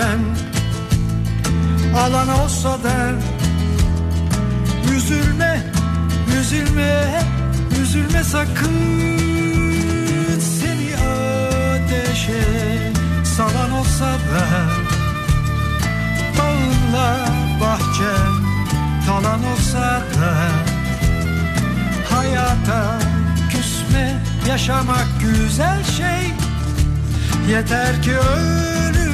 [0.00, 0.20] Elinden
[1.96, 3.12] alan olsa da
[4.96, 5.62] Üzülme,
[6.40, 7.22] üzülme,
[7.82, 9.20] üzülme sakın.
[10.40, 12.42] Seni ateşe
[13.36, 14.44] salan olsa da
[16.38, 17.26] Bağınla
[17.60, 18.32] bahçen
[19.06, 20.34] talan olsa da
[22.10, 22.98] Hayata
[23.50, 24.16] küsme
[24.48, 26.32] yaşamak güzel şey.
[27.48, 29.09] Yeter ki ölüm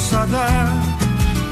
[0.00, 0.48] olsa da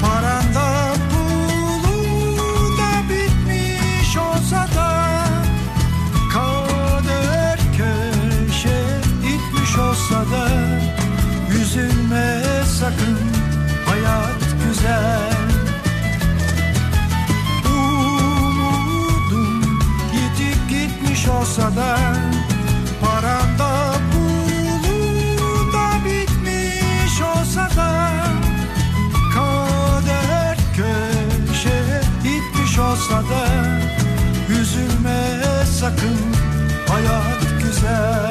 [0.01, 5.23] Paranda pulunda bitmiş olsa da
[6.33, 8.81] Kader köşe
[9.23, 10.47] itmiş olsa da
[11.61, 12.43] Üzülme
[12.79, 13.17] sakın
[13.85, 15.33] hayat güzel.
[18.45, 18.99] Umudum
[20.13, 21.97] yitip gitmiş olsa da
[32.79, 33.45] itmiş olsa da
[34.61, 36.17] Üzülme sakın.
[36.87, 38.28] Hayat güzel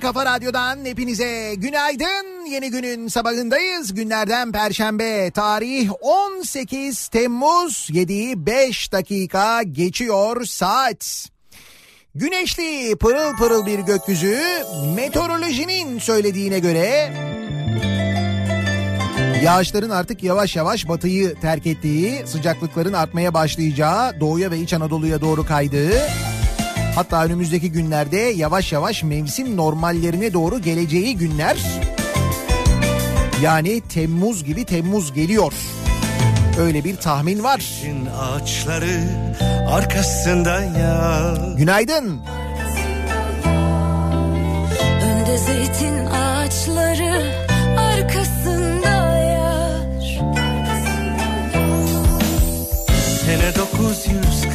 [0.00, 2.46] kafa radyodan hepinize günaydın.
[2.50, 3.94] Yeni günün sabahındayız.
[3.94, 11.28] Günlerden Perşembe, tarih 18 Temmuz 7 5 dakika geçiyor saat.
[12.14, 14.38] Güneşli pırıl pırıl bir gökyüzü
[14.96, 17.12] meteorolojinin söylediğine göre
[19.42, 25.46] Yağışların artık yavaş yavaş batıyı terk ettiği, sıcaklıkların artmaya başlayacağı, doğuya ve iç Anadolu'ya doğru
[25.46, 25.92] kaydığı,
[26.96, 31.56] hatta önümüzdeki günlerde yavaş yavaş mevsim normallerine doğru geleceği günler.
[33.42, 35.52] Yani Temmuz gibi Temmuz geliyor.
[36.60, 37.64] Öyle bir tahmin var.
[38.20, 39.00] Ağaçları
[39.70, 41.34] arkasında ya.
[41.56, 42.20] Günaydın.
[45.02, 47.46] Önde zeytin ağaçları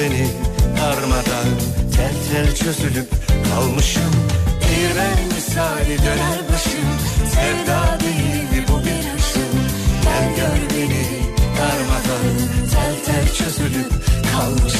[0.00, 0.26] beni
[0.80, 1.48] darmadan
[1.96, 3.08] tel tel çözülüp
[3.50, 4.12] kalmışım.
[4.60, 6.90] Bir ben misali döner başım
[7.34, 9.60] sevda değil bu bir hışım.
[10.02, 11.06] Gel gör beni
[11.58, 12.26] darmadan
[12.70, 13.92] tel tel çözülüp
[14.32, 14.79] kalmışım.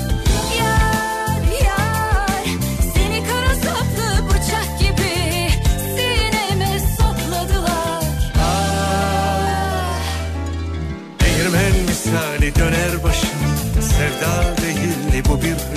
[15.41, 15.70] değil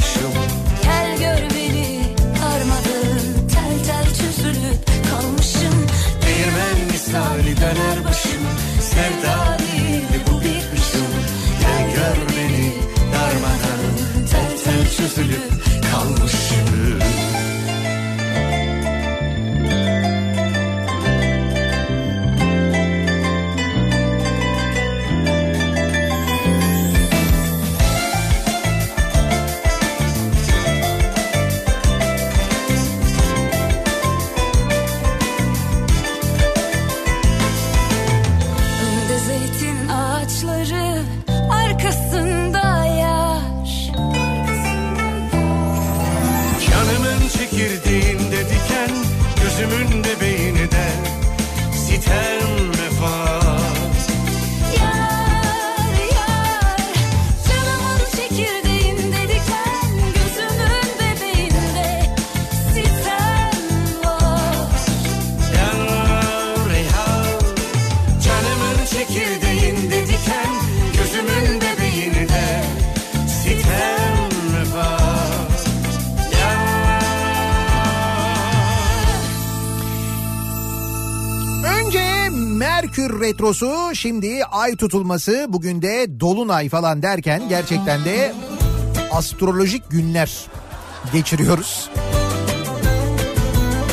[83.54, 88.32] Retrosu şimdi ay tutulması bugün de Dolunay falan derken gerçekten de
[89.12, 90.46] astrolojik günler
[91.12, 91.90] geçiriyoruz.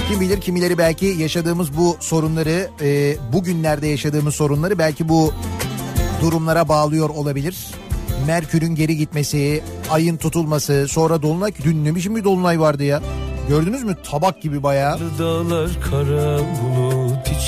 [0.10, 5.34] Kim bilir kimileri belki yaşadığımız bu sorunları e, bugünlerde yaşadığımız sorunları belki bu
[6.22, 7.68] durumlara bağlıyor olabilir.
[8.28, 11.52] Merkür'ün geri gitmesi, ayın tutulması, sonra dolunay.
[11.64, 13.02] Dün ne biçim bir dolunay vardı ya?
[13.50, 13.98] Gördünüz mü?
[14.04, 15.00] Tabak gibi bayağı.
[15.20, 16.91] Dağlar kara bulut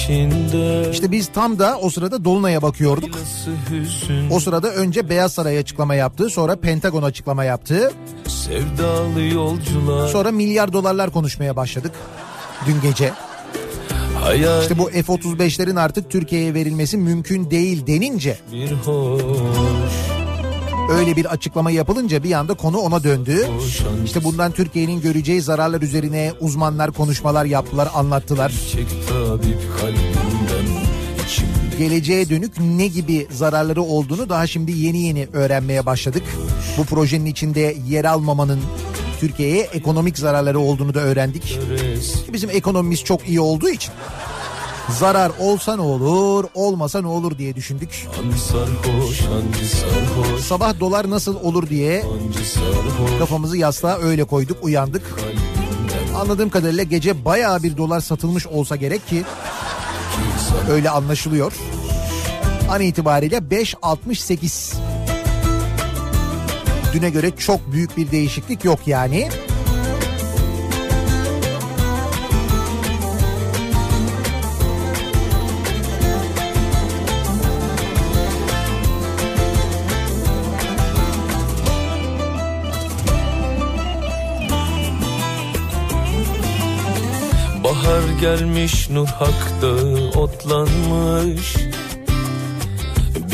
[0.03, 3.09] içinde İşte biz tam da o sırada Dolunay'a bakıyorduk.
[4.31, 7.91] O sırada önce Beyaz Saray açıklama yaptı, sonra Pentagon açıklama yaptı.
[8.27, 11.91] sevdalı yolcular Sonra milyar dolarlar konuşmaya başladık
[12.65, 13.11] dün gece.
[14.21, 20.12] Hayal İşte bu F-35'lerin artık Türkiye'ye verilmesi mümkün değil denince bir hoş
[20.93, 23.47] öyle bir açıklama yapılınca bir anda konu ona döndü.
[24.05, 28.53] İşte bundan Türkiye'nin göreceği zararlar üzerine uzmanlar konuşmalar yaptılar, anlattılar.
[31.77, 36.23] Geleceğe dönük ne gibi zararları olduğunu daha şimdi yeni yeni öğrenmeye başladık.
[36.77, 38.59] Bu projenin içinde yer almamanın
[39.19, 41.59] Türkiye'ye ekonomik zararları olduğunu da öğrendik.
[42.33, 43.93] Bizim ekonomimiz çok iyi olduğu için
[44.89, 48.07] zarar olsa ne olur, olmasa ne olur diye düşündük.
[50.41, 52.03] Sabah dolar nasıl olur diye
[53.19, 55.03] kafamızı yastığa öyle koyduk, uyandık.
[56.15, 59.23] Anladığım kadarıyla gece bayağı bir dolar satılmış olsa gerek ki
[60.69, 61.53] öyle anlaşılıyor.
[62.69, 64.75] An itibariyle 5.68.
[66.93, 69.29] Düne göre çok büyük bir değişiklik yok yani.
[87.73, 89.67] Bahar gelmiş nur hakta
[90.19, 91.55] otlanmış.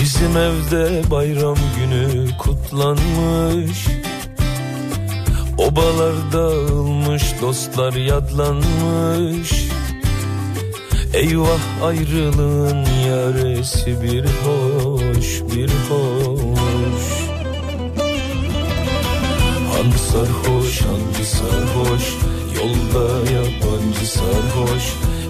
[0.01, 3.87] Bizim evde bayram günü kutlanmış.
[5.57, 9.67] Obalar dağılmış dostlar yadlanmış.
[11.13, 17.03] Eyvah ayrılığın yaresi bir hoş bir hoş.
[19.71, 22.18] Han sarhoş hangi sarhoş
[22.59, 24.83] Yolda yabancı sarhoş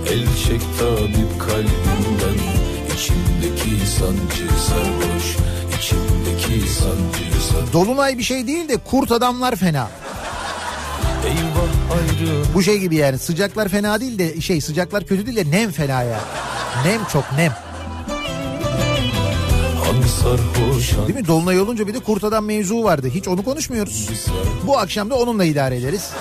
[0.10, 2.44] El çek tabip kalbimden
[2.96, 5.38] İçimdeki sancı sarhoş
[5.80, 9.90] İçimdeki sancı sarhoş Dolunay bir şey değil de kurt adamlar fena.
[11.26, 15.58] Eyvah ayrı Bu şey gibi yani sıcaklar fena değil de şey sıcaklar kötü değil de
[15.58, 16.20] nem fena ya.
[16.86, 17.56] Nem çok nem.
[21.08, 21.28] Değil mi?
[21.28, 23.10] Dolunay olunca bir de kurt adam mevzu vardı.
[23.14, 24.10] Hiç onu konuşmuyoruz.
[24.68, 26.12] Bu akşam da onunla idare ederiz.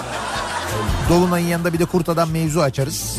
[1.08, 3.16] Dolunay'ın yanında bir de kurt adam mevzu açarız.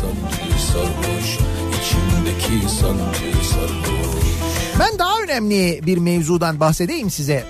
[4.79, 7.45] Ben daha önemli bir mevzudan bahsedeyim size.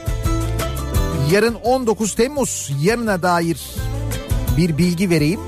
[1.32, 3.60] Yarın 19 Temmuz yarına dair
[4.58, 5.40] bir bilgi vereyim.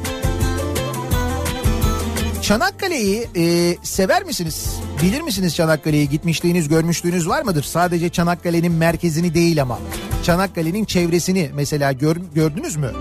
[2.42, 4.76] Çanakkale'yi e, sever misiniz?
[5.04, 6.10] Bilir misiniz Çanakkale'yi?
[6.10, 7.64] Gitmişliğiniz, görmüşlüğünüz var mıdır?
[7.64, 9.80] Sadece Çanakkale'nin merkezini değil ama.
[10.24, 12.92] Çanakkale'nin çevresini mesela gör, gördünüz mü?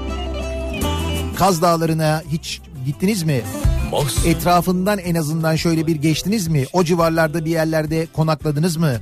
[1.40, 3.42] Kaz Dağları'na hiç gittiniz mi?
[3.92, 6.64] Mahzun Etrafından en azından şöyle bir geçtiniz mi?
[6.72, 8.92] O civarlarda bir yerlerde konakladınız mı?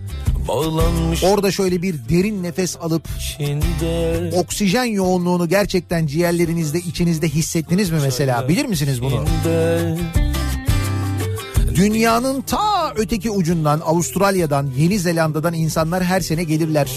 [0.49, 7.99] bağlanmış Orada şöyle bir derin nefes alıp içinde oksijen yoğunluğunu gerçekten ciğerlerinizde içinizde hissettiniz mi
[8.03, 8.49] mesela?
[8.49, 9.25] Bilir misiniz bunu?
[9.41, 9.97] içinde
[11.75, 16.91] Dünyanın ta öteki ucundan Avustralya'dan Yeni Zelanda'dan insanlar her sene gelirler.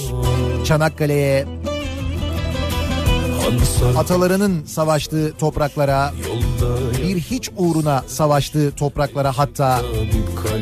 [0.65, 1.45] Çanakkale'ye
[3.97, 6.13] atalarının savaştığı topraklara
[7.03, 9.81] bir hiç uğruna savaştığı topraklara hatta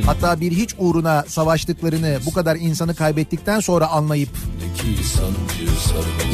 [0.05, 4.29] hatta bir hiç uğruna savaştıklarını bu kadar insanı kaybettikten sonra anlayıp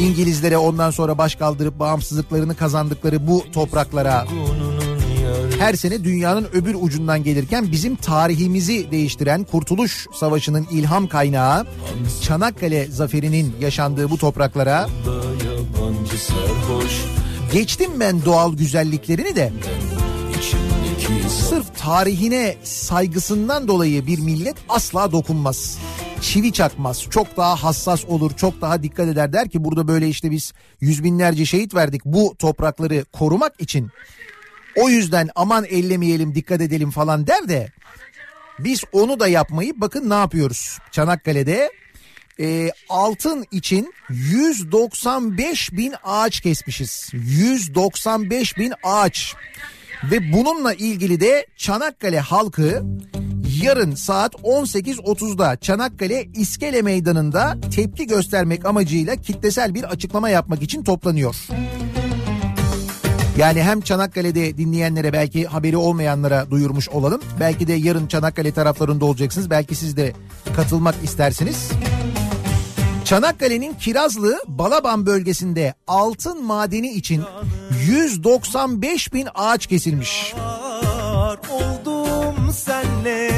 [0.00, 4.26] İngilizlere ondan sonra baş kaldırıp bağımsızlıklarını kazandıkları bu topraklara
[5.58, 11.66] her sene dünyanın öbür ucundan gelirken bizim tarihimizi değiştiren Kurtuluş Savaşı'nın ilham kaynağı
[12.22, 14.88] Çanakkale zaferinin yaşandığı bu topraklara
[17.52, 19.52] geçtim ben doğal güzelliklerini de
[21.28, 25.78] sırf tarihine saygısından dolayı bir millet asla dokunmaz.
[26.20, 27.02] Çivi çakmaz.
[27.10, 28.30] Çok daha hassas olur.
[28.36, 29.32] Çok daha dikkat eder.
[29.32, 32.04] Der ki burada böyle işte biz yüz binlerce şehit verdik.
[32.04, 33.90] Bu toprakları korumak için.
[34.76, 37.72] O yüzden aman ellemeyelim dikkat edelim falan der de
[38.58, 40.78] biz onu da yapmayıp bakın ne yapıyoruz.
[40.92, 41.70] Çanakkale'de
[42.40, 47.10] e, altın için 195 bin ağaç kesmişiz.
[47.12, 49.34] 195 bin ağaç.
[50.10, 52.82] Ve bununla ilgili de Çanakkale halkı
[53.62, 61.36] yarın saat 18.30'da Çanakkale İskele Meydanı'nda tepki göstermek amacıyla kitlesel bir açıklama yapmak için toplanıyor.
[63.38, 67.20] Yani hem Çanakkale'de dinleyenlere belki haberi olmayanlara duyurmuş olalım.
[67.40, 69.50] Belki de yarın Çanakkale taraflarında olacaksınız.
[69.50, 70.12] Belki siz de
[70.56, 71.70] katılmak istersiniz.
[73.06, 77.22] Çanakkale'nin Kirazlı Balaban bölgesinde altın madeni için
[77.86, 80.34] 195 bin ağaç kesilmiş.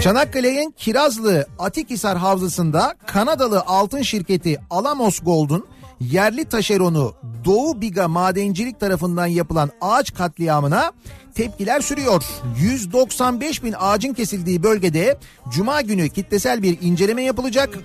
[0.03, 5.67] Çanakkale'nin Kirazlı Atikhisar Havzası'nda Kanadalı altın şirketi Alamos Gold'un
[6.01, 10.93] yerli taşeronu Doğu Biga Madencilik tarafından yapılan ağaç katliamına
[11.35, 12.25] tepkiler sürüyor.
[12.61, 15.19] 195 bin ağacın kesildiği bölgede
[15.51, 17.79] Cuma günü kitlesel bir inceleme yapılacak.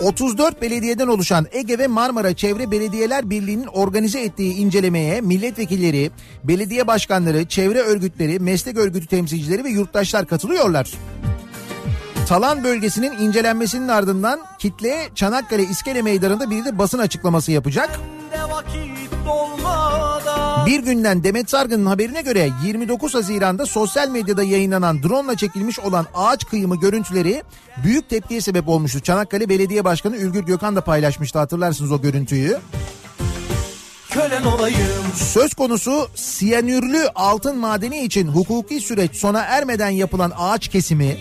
[0.00, 6.10] 34 belediyeden oluşan Ege ve Marmara Çevre Belediyeler Birliği'nin organize ettiği incelemeye milletvekilleri,
[6.44, 10.90] belediye başkanları, çevre örgütleri, meslek örgütü temsilcileri ve yurttaşlar katılıyorlar.
[12.28, 18.00] Talan bölgesinin incelenmesinin ardından kitle Çanakkale İskele Meydanı'nda bir de basın açıklaması yapacak.
[20.66, 26.44] Bir günden Demet Sargın'ın haberine göre 29 Haziran'da sosyal medyada yayınlanan drone çekilmiş olan ağaç
[26.46, 27.42] kıyımı görüntüleri
[27.84, 29.00] büyük tepkiye sebep olmuştu.
[29.00, 32.58] Çanakkale Belediye Başkanı Ülgür Gökhan da paylaşmıştı hatırlarsınız o görüntüyü.
[34.10, 34.78] kölen olayım
[35.14, 41.16] Söz konusu siyanürlü altın madeni için hukuki süreç sona ermeden yapılan ağaç kesimi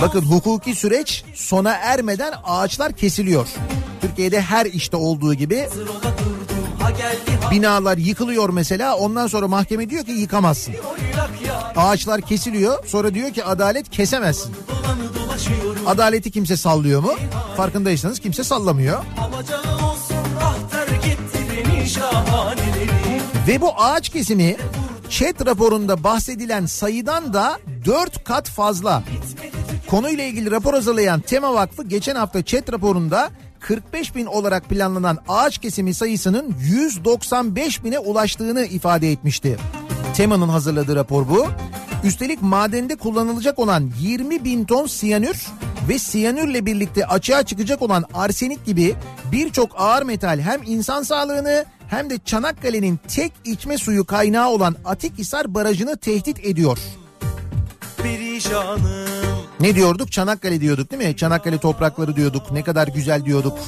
[0.00, 3.48] Bakın hukuki süreç sona ermeden ağaçlar kesiliyor.
[4.00, 5.68] Türkiye'de her işte olduğu gibi
[7.50, 10.74] binalar yıkılıyor mesela ondan sonra mahkeme diyor ki yıkamazsın.
[11.76, 14.54] Ağaçlar kesiliyor sonra diyor ki adalet kesemezsin.
[15.86, 17.12] Adaleti kimse sallıyor mu?
[17.56, 19.04] Farkındaysanız kimse sallamıyor.
[23.48, 24.56] Ve bu ağaç kesimi
[25.10, 29.02] Chat raporunda bahsedilen sayıdan da 4 kat fazla.
[29.90, 35.58] Konuyla ilgili rapor hazırlayan Tema Vakfı geçen hafta chat raporunda 45 bin olarak planlanan ağaç
[35.58, 39.58] kesimi sayısının 195 bine ulaştığını ifade etmişti.
[40.16, 41.46] Tema'nın hazırladığı rapor bu.
[42.04, 45.46] Üstelik madende kullanılacak olan 20 bin ton siyanür
[45.88, 48.94] ve siyanürle birlikte açığa çıkacak olan arsenik gibi
[49.32, 55.54] birçok ağır metal hem insan sağlığını hem de Çanakkale'nin tek içme suyu kaynağı olan Atikhisar
[55.54, 56.78] Barajı'nı tehdit ediyor.
[58.02, 60.12] Perişanım Ne diyorduk?
[60.12, 61.16] Çanakkale diyorduk değil mi?
[61.16, 62.52] Çanakkale toprakları diyorduk.
[62.52, 63.58] Ne kadar güzel diyorduk.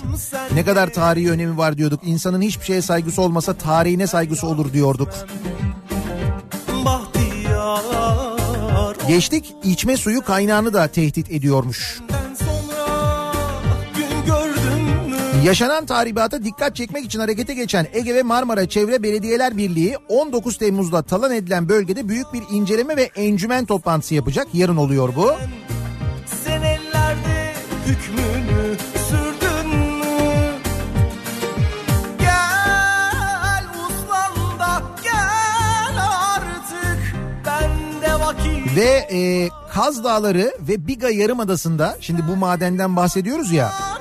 [0.55, 2.01] Ne kadar tarihi önemi var diyorduk.
[2.05, 5.09] İnsanın hiçbir şeye saygısı olmasa tarihine saygısı olur diyorduk.
[9.09, 12.01] Geçtik içme suyu kaynağını da tehdit ediyormuş.
[15.45, 21.03] Yaşanan tahribata dikkat çekmek için harekete geçen Ege ve Marmara Çevre Belediyeler Birliği 19 Temmuz'da
[21.03, 24.47] talan edilen bölgede büyük bir inceleme ve encümen toplantısı yapacak.
[24.55, 25.33] Yarın oluyor bu.
[26.45, 27.53] Senelerde
[27.87, 28.77] hükmünü
[38.77, 43.94] Ve e, Kaz Dağları ve Biga Yarımadası'nda şimdi bu madenden bahsediyoruz ya.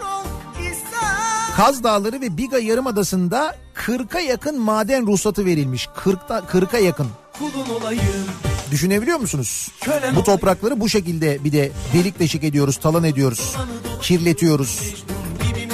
[1.57, 5.85] Kaz Dağları ve Biga Yarımadası'nda 40'a yakın maden ruhsatı verilmiş.
[5.85, 7.07] 40'ta 40'a yakın.
[7.39, 8.03] Kulun olayım
[8.71, 9.71] Düşünebiliyor musunuz?
[9.81, 13.55] Kölem Bu toprakları bu şekilde bir de delik deşik ediyoruz, talan ediyoruz,
[14.01, 14.95] kirletiyoruz.
[15.47, 15.67] gibi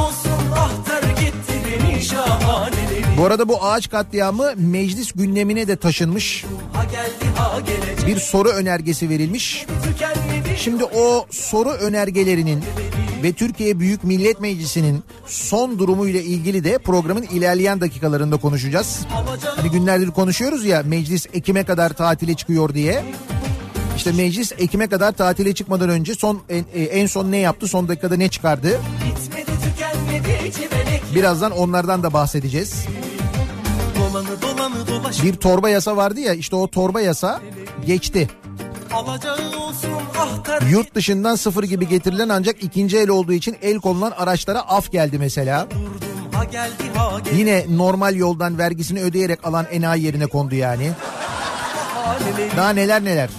[0.00, 2.77] olsun ah terk etti beni şahaneleri
[3.18, 6.44] Bu arada bu ağaç katliamı meclis gündemine de taşınmış.
[8.06, 9.66] Bir soru önergesi verilmiş.
[10.56, 12.64] Şimdi o soru önergelerinin
[13.22, 19.00] ve Türkiye Büyük Millet Meclisi'nin son durumuyla ilgili de programın ilerleyen dakikalarında konuşacağız.
[19.56, 23.04] Hani günlerdir konuşuyoruz ya meclis Ekim'e kadar tatile çıkıyor diye.
[23.96, 27.68] İşte meclis Ekim'e kadar tatile çıkmadan önce son en, e, en son ne yaptı?
[27.68, 28.68] Son dakikada ne çıkardı?
[28.68, 32.86] Bitmedi tükenmedi civelek Birazdan onlardan da bahsedeceğiz.
[35.22, 37.40] Bir torba yasa vardı ya işte o torba yasa
[37.86, 38.28] geçti.
[38.92, 44.92] Ah Yurt dışından sıfır gibi getirilen ancak ikinci el olduğu için el konulan araçlara af
[44.92, 45.66] geldi mesela.
[47.36, 50.90] Yine normal yoldan vergisini ödeyerek alan enayi yerine kondu yani.
[52.56, 53.30] Daha neler neler.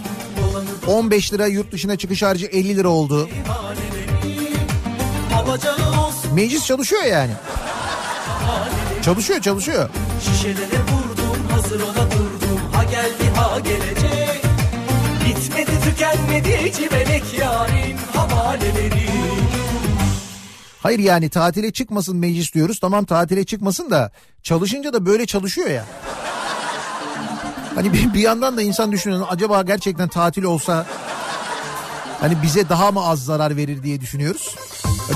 [0.88, 3.30] Dolanı 15 lira yurt dışına çıkış harcı 50 lira oldu.
[6.34, 7.32] Meclis çalışıyor yani.
[9.02, 9.90] Çalışıyor çalışıyor.
[10.22, 14.44] Şişelere vurdum hazır ola durdum Ha geldi ha gelecek
[15.26, 19.10] Bitmedi tükenmedi civelek yarın havaleleri
[20.82, 22.80] Hayır yani tatile çıkmasın meclis diyoruz.
[22.80, 24.12] Tamam tatile çıkmasın da
[24.44, 25.86] çalışınca da böyle çalışıyor ya.
[27.76, 30.86] Hani bir, bir yandan da insan düşünüyor acaba gerçekten tatil olsa
[32.20, 34.56] hani bize daha mı az zarar verir diye düşünüyoruz.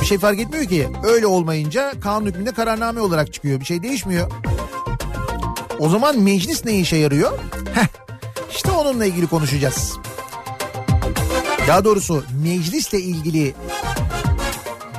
[0.02, 0.90] Bir şey fark etmiyor ki.
[1.04, 3.60] Öyle olmayınca kanun hükmünde kararname olarak çıkıyor.
[3.60, 4.32] Bir şey değişmiyor.
[5.84, 7.40] O zaman meclis ne işe yarıyor?
[7.74, 7.88] Heh,
[8.52, 9.98] işte onunla ilgili konuşacağız.
[11.68, 13.54] Daha doğrusu meclisle ilgili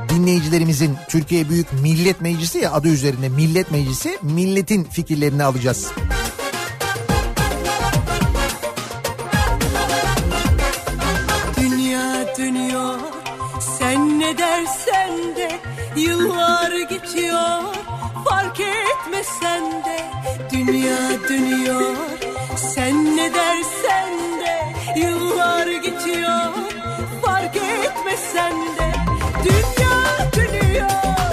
[0.09, 5.91] dinleyicilerimizin Türkiye Büyük Millet Meclisi ya adı üzerinde Millet Meclisi milletin fikirlerini alacağız.
[11.61, 12.99] Dünya dönüyor
[13.79, 15.61] sen ne dersen de
[15.97, 17.63] yıllar geçiyor
[18.29, 20.04] fark etmesen de
[20.67, 21.97] dünya dönüyor.
[22.57, 26.55] Sen ne dersen de yıllar geçiyor.
[27.25, 28.93] Fark etmesen de
[29.45, 31.24] dünya dönüyor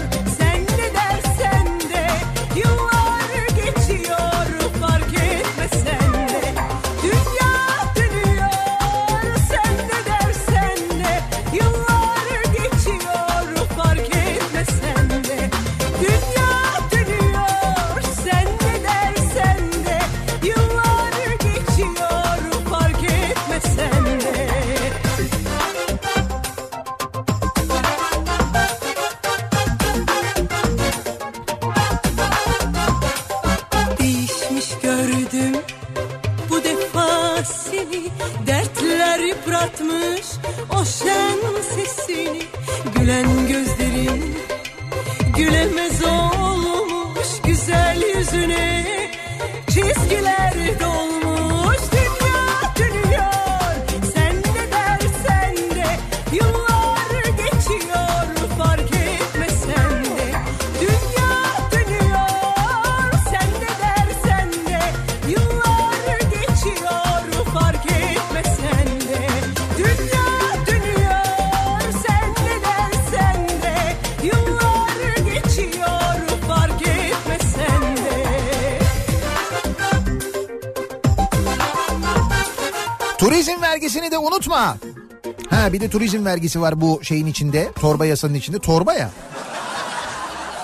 [85.62, 87.72] Ha bir de turizm vergisi var bu şeyin içinde.
[87.80, 88.60] Torba yasanın içinde.
[88.60, 89.12] Torba ya.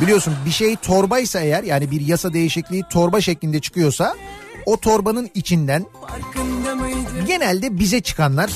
[0.01, 4.15] Biliyorsun bir şey torbaysa eğer yani bir yasa değişikliği torba şeklinde çıkıyorsa
[4.65, 5.85] o torbanın içinden
[7.27, 8.51] genelde bize çıkanlar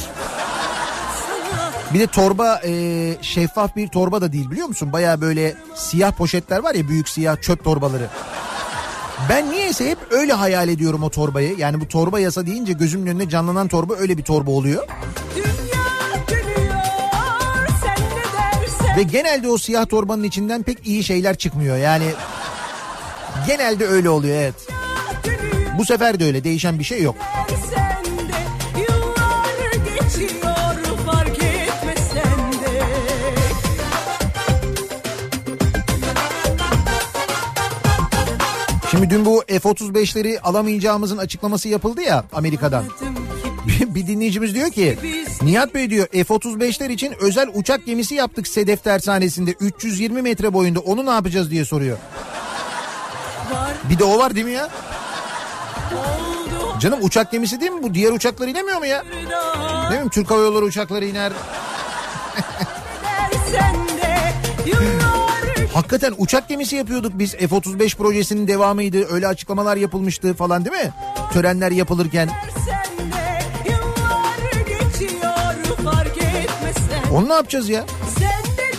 [1.93, 4.93] bir de torba e, şeffaf bir torba da değil biliyor musun?
[4.93, 8.07] Baya böyle siyah poşetler var ya büyük siyah çöp torbaları.
[9.29, 11.57] Ben niyeyse hep öyle hayal ediyorum o torbayı.
[11.57, 14.87] Yani bu torba yasa deyince gözümün önüne canlanan torba öyle bir torba oluyor.
[18.97, 21.77] Ve genelde o siyah torbanın içinden pek iyi şeyler çıkmıyor.
[21.77, 22.05] Yani
[23.47, 24.55] genelde öyle oluyor evet.
[25.77, 27.15] Bu sefer de öyle değişen bir şey yok.
[38.91, 42.83] Şimdi dün bu F-35'leri alamayacağımızın açıklaması yapıldı ya Amerika'dan.
[43.87, 44.97] Bir dinleyicimiz diyor ki
[45.43, 51.05] Nihat Bey diyor F-35'ler için özel uçak gemisi yaptık Sedef Tersanesi'nde 320 metre boyunda onu
[51.05, 51.97] ne yapacağız diye soruyor.
[53.51, 54.69] var Bir de o var değil mi ya?
[55.93, 57.93] oldu Canım uçak gemisi değil mi bu?
[57.93, 59.03] Diğer uçaklar inemiyor mu ya?
[59.91, 60.09] Değil mi?
[60.09, 61.33] Türk Hava Yolları uçakları iner.
[63.31, 63.75] dersen
[65.73, 67.35] Hakikaten uçak gemisi yapıyorduk biz.
[67.35, 69.13] F-35 projesinin devamıydı.
[69.13, 70.91] Öyle açıklamalar yapılmıştı falan değil mi?
[71.33, 72.29] Törenler yapılırken.
[72.65, 72.80] Sen
[77.13, 77.85] Onu ne yapacağız ya?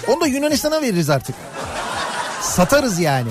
[0.09, 1.35] Onu da Yunanistan'a veririz artık.
[2.41, 3.31] Satarız yani.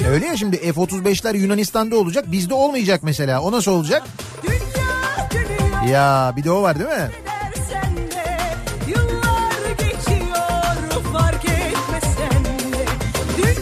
[0.00, 3.40] E Öyle ya şimdi F-35'ler Yunanistan'da olacak bizde olmayacak mesela.
[3.40, 4.02] O nasıl olacak?
[5.90, 7.10] Ya bir de o var değil mi?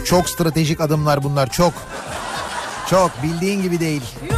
[0.05, 1.73] Çok stratejik adımlar bunlar çok.
[2.89, 4.01] Çok bildiğin gibi değil.
[4.23, 4.34] Yıllar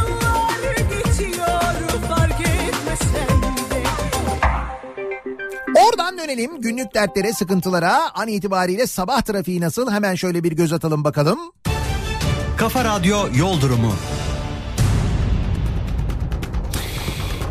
[6.18, 8.10] Dönelim günlük dertlere, sıkıntılara.
[8.14, 9.90] An itibariyle sabah trafiği nasıl?
[9.90, 11.38] Hemen şöyle bir göz atalım bakalım.
[12.56, 13.92] Kafa Radyo Yol Durumu.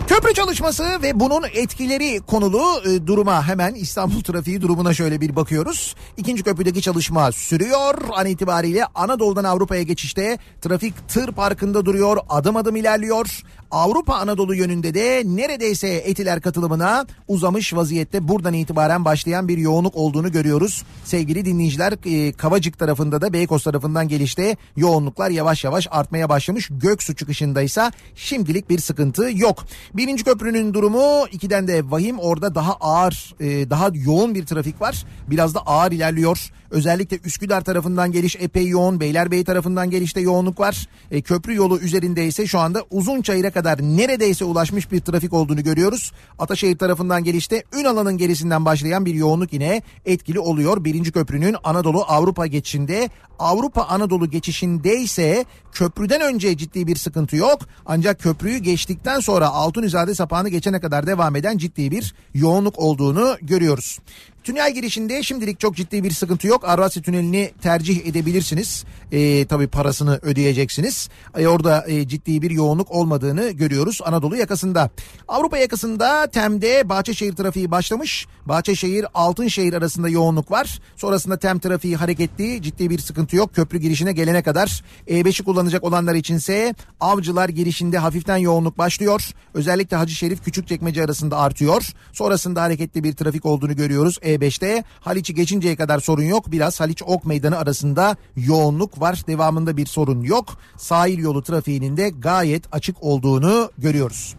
[0.08, 5.95] Köprü çalışması ve bunun etkileri konulu e, duruma hemen İstanbul trafiği durumuna şöyle bir bakıyoruz.
[6.17, 7.95] İkinci köprüdeki çalışma sürüyor.
[8.13, 12.17] An itibariyle Anadolu'dan Avrupa'ya geçişte trafik tır parkında duruyor.
[12.30, 13.43] Adım adım ilerliyor.
[13.71, 20.32] Avrupa Anadolu yönünde de neredeyse etiler katılımına uzamış vaziyette buradan itibaren başlayan bir yoğunluk olduğunu
[20.32, 20.84] görüyoruz.
[21.06, 26.69] Sevgili dinleyiciler e, Kavacık tarafında da Beykoz tarafından gelişte yoğunluklar yavaş yavaş artmaya başlamış.
[26.71, 29.65] Göksu çıkışındaysa şimdilik bir sıkıntı yok.
[29.93, 35.06] Birinci köprünün durumu ikiden de vahim orada daha ağır e, daha yoğun bir trafik var.
[35.27, 36.51] Biraz da ağır ilerliyor.
[36.71, 38.99] Özellikle Üsküdar tarafından geliş epey yoğun.
[38.99, 40.88] Beylerbeyi tarafından gelişte yoğunluk var.
[41.12, 46.12] E, köprü yolu üzerinde ise şu anda Uzunçayır'a kadar neredeyse ulaşmış bir trafik olduğunu görüyoruz.
[46.39, 50.84] Ataşehir tarafından gelişte Ünalan'ın gerisinden başlayan bir yoğunluk yine etkili oluyor.
[50.84, 57.60] Birinci köprünün Anadolu Avrupa geçişinde Avrupa Anadolu geçişinde ise köprüden önce ciddi bir sıkıntı yok.
[57.86, 64.00] Ancak köprüyü geçtikten sonra Altunizade sapağını geçene kadar devam eden ciddi bir yoğunluk olduğunu görüyoruz.
[64.47, 66.63] Tünel girişinde şimdilik çok ciddi bir sıkıntı yok.
[66.69, 68.86] Arvasi tünelini tercih edebilirsiniz.
[69.12, 71.10] Ee, tabii parasını ödeyeceksiniz.
[71.38, 74.89] Ee, orada e, ciddi bir yoğunluk olmadığını görüyoruz Anadolu yakasında.
[75.27, 78.27] Avrupa yakasında Tem'de Bahçeşehir trafiği başlamış.
[78.45, 80.79] Bahçeşehir Altınşehir arasında yoğunluk var.
[80.95, 82.62] Sonrasında Tem trafiği hareketli.
[82.62, 83.55] Ciddi bir sıkıntı yok.
[83.55, 84.83] Köprü girişine gelene kadar.
[85.07, 89.31] E5'i kullanacak olanlar içinse Avcılar girişinde hafiften yoğunluk başlıyor.
[89.53, 91.93] Özellikle Hacı Şerif Küçükçekmece arasında artıyor.
[92.13, 94.19] Sonrasında hareketli bir trafik olduğunu görüyoruz.
[94.38, 96.52] E5'te Haliç'i geçinceye kadar sorun yok.
[96.52, 99.23] Biraz Haliç Ok Meydanı arasında yoğunluk var.
[99.28, 100.58] Devamında bir sorun yok.
[100.78, 104.36] Sahil yolu trafiğinin de gayet açık olduğunu görüyoruz.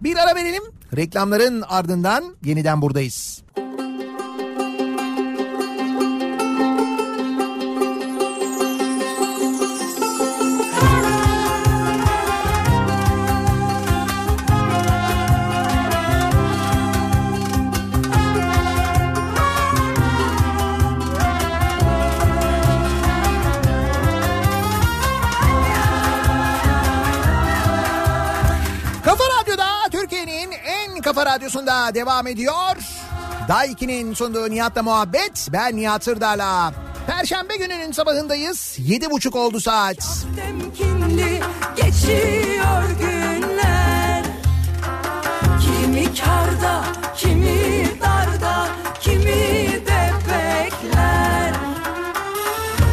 [0.00, 0.62] Bir ara verelim.
[0.96, 3.41] Reklamların ardından yeniden buradayız.
[31.42, 32.76] Radyosunda devam ediyor.
[33.48, 35.48] Daiki'nin sunduğu Nihat'la muhabbet.
[35.52, 36.74] Ben Nihat Sırdar'la.
[37.06, 38.76] Perşembe gününün sabahındayız.
[38.78, 40.26] Yedi buçuk oldu saat.
[40.36, 41.40] temkinli
[41.76, 44.24] geçiyor günler
[45.62, 46.84] Kimi karda,
[47.16, 48.68] kimi darda,
[49.00, 49.26] kimi
[49.86, 51.54] de bekler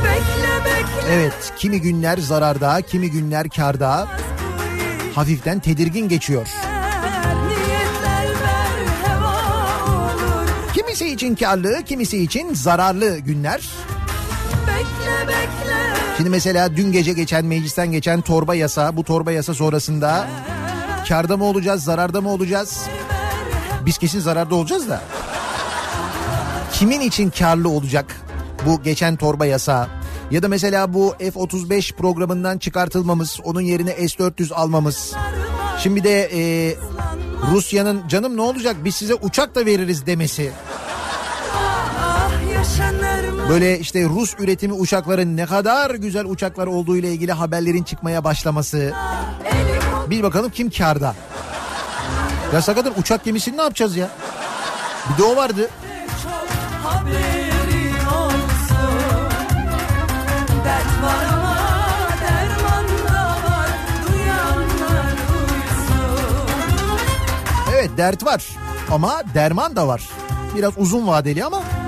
[0.04, 4.08] Bekle bekle Evet kimi günler zararda kimi günler karda
[5.16, 6.48] hafiften tedirgin geçiyor.
[6.48, 6.79] niyetler
[11.06, 13.70] için karlı, kimisi için zararlı günler.
[14.68, 15.80] Bekle bekle
[16.18, 20.28] Şimdi mesela dün gece geçen meclisten geçen torba yasa, bu torba yasa sonrasında
[21.08, 22.84] karda mı olacağız, zararda mı olacağız?
[23.86, 25.02] Biz kesin zararda olacağız da.
[26.74, 28.16] Kimin için karlı olacak
[28.66, 29.88] bu geçen torba yasa?
[30.32, 35.14] Ya da mesela bu F-35 programından çıkartılmamız, onun yerine S-400 almamız.
[35.80, 36.76] Şimdi de e,
[37.52, 40.52] Rusya'nın canım ne olacak biz size uçak da veririz demesi.
[43.50, 48.94] Böyle işte Rus üretimi uçakların ne kadar güzel uçaklar olduğu ile ilgili haberlerin çıkmaya başlaması.
[50.10, 51.16] Bir bakalım kim karda.
[52.54, 54.10] Ya sakatın uçak gemisini ne yapacağız ya?
[55.14, 55.70] Bir de o vardı.
[67.74, 68.46] Evet dert var
[68.92, 70.10] ama derman da var.
[70.56, 71.79] Biraz uzun vadeli ama.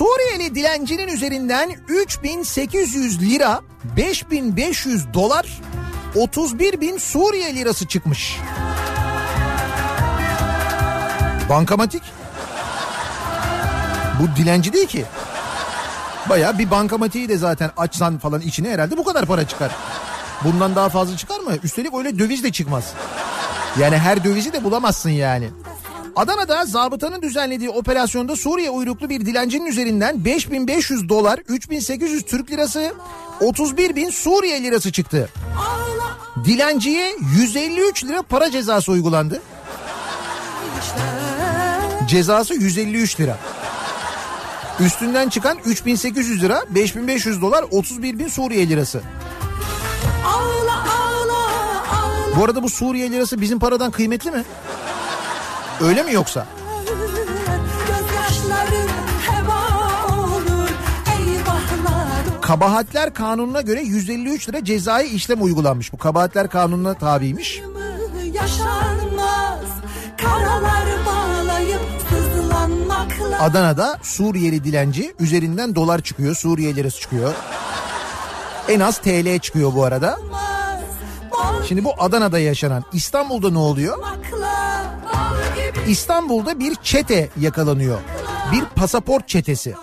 [0.00, 3.60] Suriyeli dilencinin üzerinden 3800 lira,
[3.96, 5.60] 5500 dolar,
[6.14, 8.38] 31 bin Suriye lirası çıkmış.
[11.48, 12.02] Bankamatik.
[14.20, 15.04] Bu dilenci değil ki.
[16.28, 19.70] Baya bir bankamatiği de zaten açsan falan içine herhalde bu kadar para çıkar.
[20.44, 21.52] Bundan daha fazla çıkar mı?
[21.62, 22.92] Üstelik öyle döviz de çıkmaz.
[23.80, 25.50] Yani her dövizi de bulamazsın yani.
[26.16, 32.92] Adana'da zabıtanın düzenlediği operasyonda Suriye uyruklu bir dilencinin üzerinden 5500 dolar, 3800 Türk lirası,
[33.40, 35.28] 31 bin Suriye lirası çıktı.
[36.44, 39.42] Dilenciye 153 lira para cezası uygulandı.
[42.08, 43.38] Cezası 153 lira.
[44.80, 49.00] Üstünden çıkan 3800 lira, 5500 dolar, 31 bin Suriye lirası.
[50.26, 51.38] Ağla ağla
[51.90, 54.44] ağla Bu arada bu Suriye lirası bizim paradan kıymetli mi?
[55.80, 56.46] Öyle mi yoksa?
[62.42, 65.92] Kabahatler kanununa göre 153 lira cezai işlem uygulanmış.
[65.92, 67.62] Bu kabahatler kanununa tabiymiş.
[68.34, 69.60] yaşanmaz
[71.06, 71.80] bağlayıp
[73.40, 77.34] Adana'da Suriyeli dilenci üzerinden dolar çıkıyor, Suriye lirası çıkıyor.
[78.68, 80.18] En az TL çıkıyor bu arada.
[81.68, 83.98] Şimdi bu Adana'da yaşanan İstanbul'da ne oluyor?
[85.88, 87.98] İstanbul'da bir çete yakalanıyor.
[88.52, 89.74] Bir pasaport çetesi.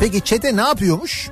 [0.00, 1.30] Peki çete ne yapıyormuş?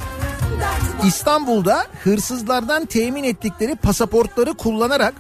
[1.05, 5.15] İstanbul'da hırsızlardan temin ettikleri pasaportları kullanarak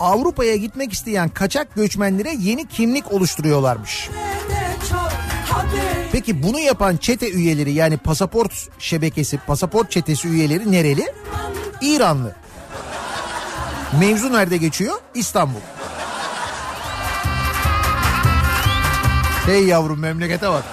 [0.00, 4.10] Avrupa'ya gitmek isteyen kaçak göçmenlere yeni kimlik oluşturuyorlarmış.
[6.12, 11.12] Peki bunu yapan çete üyeleri yani pasaport şebekesi, pasaport çetesi üyeleri nereli?
[11.80, 12.34] İranlı.
[13.98, 14.96] Mevzu nerede geçiyor?
[15.14, 15.60] İstanbul.
[19.46, 20.64] Hey yavrum memlekete bak.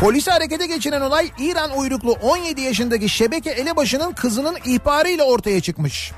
[0.00, 6.12] Polisi harekete geçiren olay İran uyruklu 17 yaşındaki şebeke elebaşının kızının ihbarıyla ortaya çıkmış.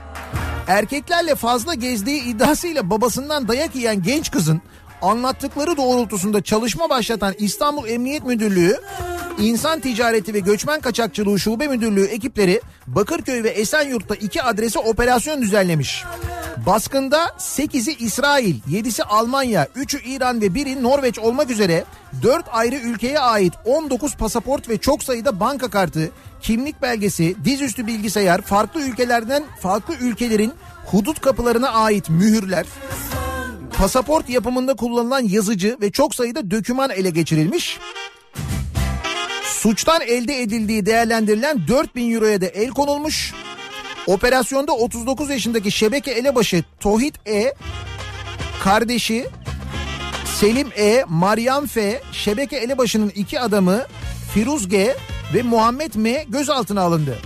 [0.66, 4.62] Erkeklerle fazla gezdiği iddiasıyla babasından dayak yiyen genç kızın
[5.02, 8.80] anlattıkları doğrultusunda çalışma başlatan İstanbul Emniyet Müdürlüğü
[9.38, 16.04] İnsan Ticareti ve Göçmen Kaçakçılığı Şube Müdürlüğü ekipleri Bakırköy ve Esenyurt'ta iki adrese operasyon düzenlemiş.
[16.66, 21.84] Baskında 8'i İsrail, 7'si Almanya, 3'ü İran ve 1'i Norveç olmak üzere
[22.22, 26.10] 4 ayrı ülkeye ait 19 pasaport ve çok sayıda banka kartı,
[26.40, 30.52] kimlik belgesi, dizüstü bilgisayar, farklı ülkelerden farklı ülkelerin
[30.86, 32.66] hudut kapılarına ait mühürler,
[33.78, 37.78] pasaport yapımında kullanılan yazıcı ve çok sayıda döküman ele geçirilmiş.
[39.44, 43.34] Suçtan elde edildiği değerlendirilen 4000 euroya da el konulmuş.
[44.06, 47.54] Operasyonda 39 yaşındaki şebeke elebaşı Tohit E,
[48.62, 49.26] kardeşi
[50.40, 53.82] Selim E, Maryam F, şebeke elebaşının iki adamı
[54.34, 54.96] Firuz G
[55.34, 57.18] ve Muhammed M gözaltına alındı.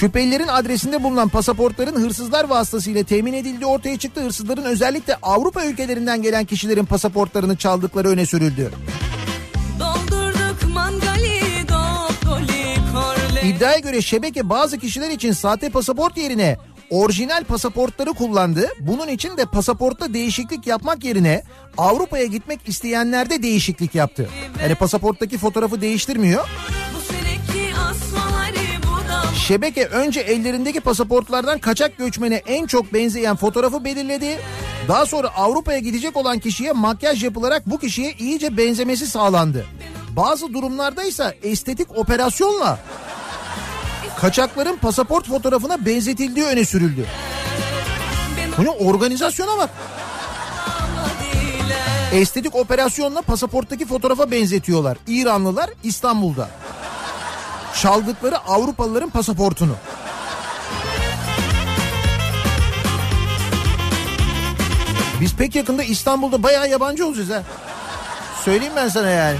[0.00, 4.20] Şüphelilerin adresinde bulunan pasaportların hırsızlar vasıtasıyla temin edildiği ortaya çıktı.
[4.20, 8.70] Hırsızların özellikle Avrupa ülkelerinden gelen kişilerin pasaportlarını çaldıkları öne sürüldü.
[10.74, 11.38] Mangali
[13.44, 16.56] İddiaya göre şebeke bazı kişiler için sahte pasaport yerine
[16.90, 18.68] orijinal pasaportları kullandı.
[18.80, 21.42] Bunun için de pasaportta değişiklik yapmak yerine
[21.78, 24.28] Avrupa'ya gitmek isteyenlerde değişiklik yaptı.
[24.62, 26.48] Yani pasaporttaki fotoğrafı değiştirmiyor.
[26.96, 27.74] Bu seneki
[29.38, 34.38] Şebeke önce ellerindeki pasaportlardan kaçak göçmene en çok benzeyen fotoğrafı belirledi.
[34.88, 39.66] Daha sonra Avrupa'ya gidecek olan kişiye makyaj yapılarak bu kişiye iyice benzemesi sağlandı.
[40.16, 42.78] Bazı durumlarda ise estetik operasyonla
[44.20, 47.06] kaçakların pasaport fotoğrafına benzetildiği öne sürüldü.
[48.58, 49.70] Bunun organizasyona bak.
[52.12, 54.98] Estetik operasyonla pasaporttaki fotoğrafa benzetiyorlar.
[55.06, 56.48] İranlılar İstanbul'da.
[57.82, 59.76] Çaldıkları Avrupalıların pasaportunu.
[65.20, 67.42] Biz pek yakında İstanbul'da bayağı yabancı olacağız ha.
[68.44, 69.36] Söyleyeyim ben sana yani.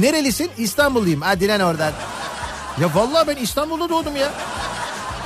[0.00, 0.50] Nerelisin?
[0.58, 1.20] İstanbulluyum.
[1.20, 1.92] Hadi lan oradan.
[2.80, 4.32] Ya vallahi ben İstanbul'da doğdum ya.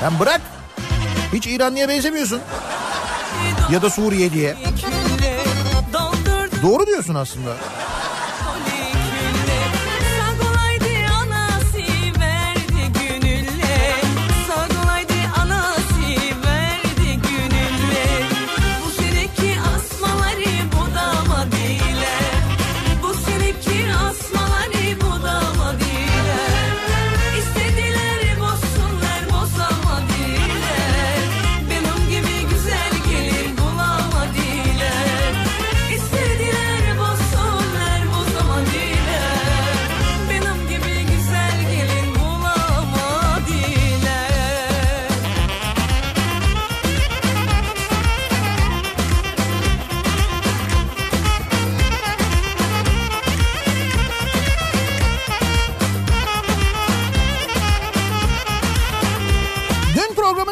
[0.00, 0.40] Sen bırak.
[1.32, 2.40] Hiç İranlıya benzemiyorsun.
[3.72, 4.56] Ya da Suriyeliye.
[6.62, 7.50] Doğru diyorsun aslında.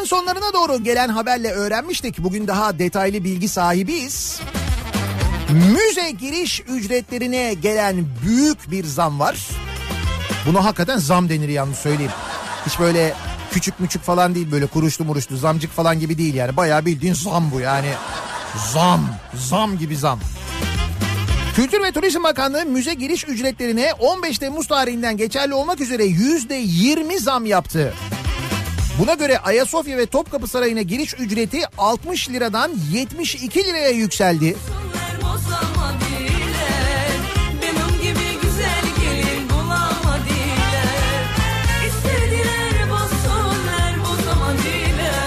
[0.09, 2.19] Sonlarına doğru gelen haberle öğrenmiştik.
[2.19, 4.39] Bugün daha detaylı bilgi sahibiyiz.
[5.49, 9.47] Müze giriş ücretlerine gelen büyük bir zam var.
[10.45, 12.11] Buna hakikaten zam denir yalnız söyleyeyim.
[12.65, 13.13] Hiç böyle
[13.51, 16.57] küçük müçük falan değil böyle kuruşlu muruşlu zamcık falan gibi değil yani.
[16.57, 17.89] Bayağı bildiğin zam bu yani.
[18.73, 20.19] Zam, zam gibi zam.
[21.55, 27.45] Kültür ve Turizm Bakanlığı müze giriş ücretlerine 15 Temmuz tarihinden geçerli olmak üzere %20 zam
[27.45, 27.93] yaptı.
[28.99, 34.55] Buna göre Ayasofya ve Topkapı Sarayı'na giriş ücreti 60 liradan 72 liraya yükseldi.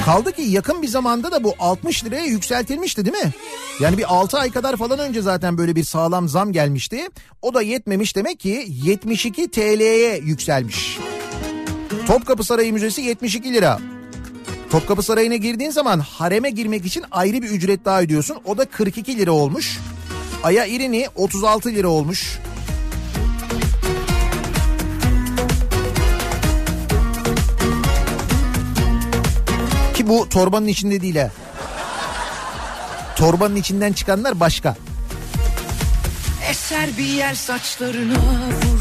[0.05, 3.33] Kaldı ki yakın bir zamanda da bu 60 liraya yükseltilmişti değil mi?
[3.81, 7.09] Yani bir 6 ay kadar falan önce zaten böyle bir sağlam zam gelmişti.
[7.43, 10.99] O da yetmemiş demek ki 72 TL'ye yükselmiş.
[12.07, 13.81] Topkapı Sarayı Müzesi 72 lira.
[14.71, 18.37] Topkapı Sarayı'na girdiğin zaman hareme girmek için ayrı bir ücret daha ödüyorsun.
[18.45, 19.79] O da 42 lira olmuş.
[20.43, 22.39] Aya irini 36 lira olmuş.
[29.95, 31.31] Ki bu torbanın içinde değil ha.
[33.17, 34.77] Torbanın içinden çıkanlar başka.
[36.51, 38.72] Eser bir yel saçlarına vurur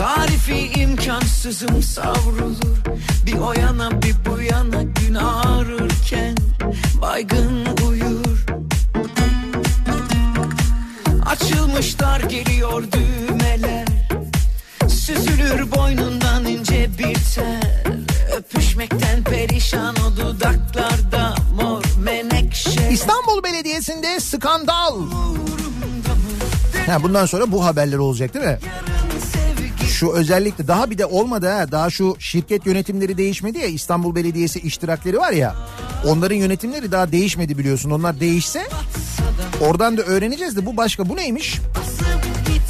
[0.00, 2.76] Tarifi imkansızım savrulur.
[3.26, 6.36] Bir o yana bir bu yana gün ağrırken
[7.02, 8.46] Baygın uyur.
[11.26, 13.86] Açılmışlar geliyor düğmeler.
[14.88, 17.92] Süzülür boynundan ince bir tel
[18.36, 22.90] Öpüşmekten perişan o dudaklarda mor menekşe.
[22.90, 24.96] İstanbul Belediyesi'nde skandal.
[26.86, 28.58] Ha, bundan sonra bu haberler olacak değil mi?
[30.00, 31.72] Şu özellikle daha bir de olmadı ha.
[31.72, 33.66] Daha şu şirket yönetimleri değişmedi ya.
[33.66, 35.56] İstanbul Belediyesi iştirakleri var ya.
[36.06, 37.90] Onların yönetimleri daha değişmedi biliyorsun.
[37.90, 38.68] Onlar değişse
[39.60, 41.08] oradan da öğreneceğiz de bu başka.
[41.08, 41.58] Bu neymiş?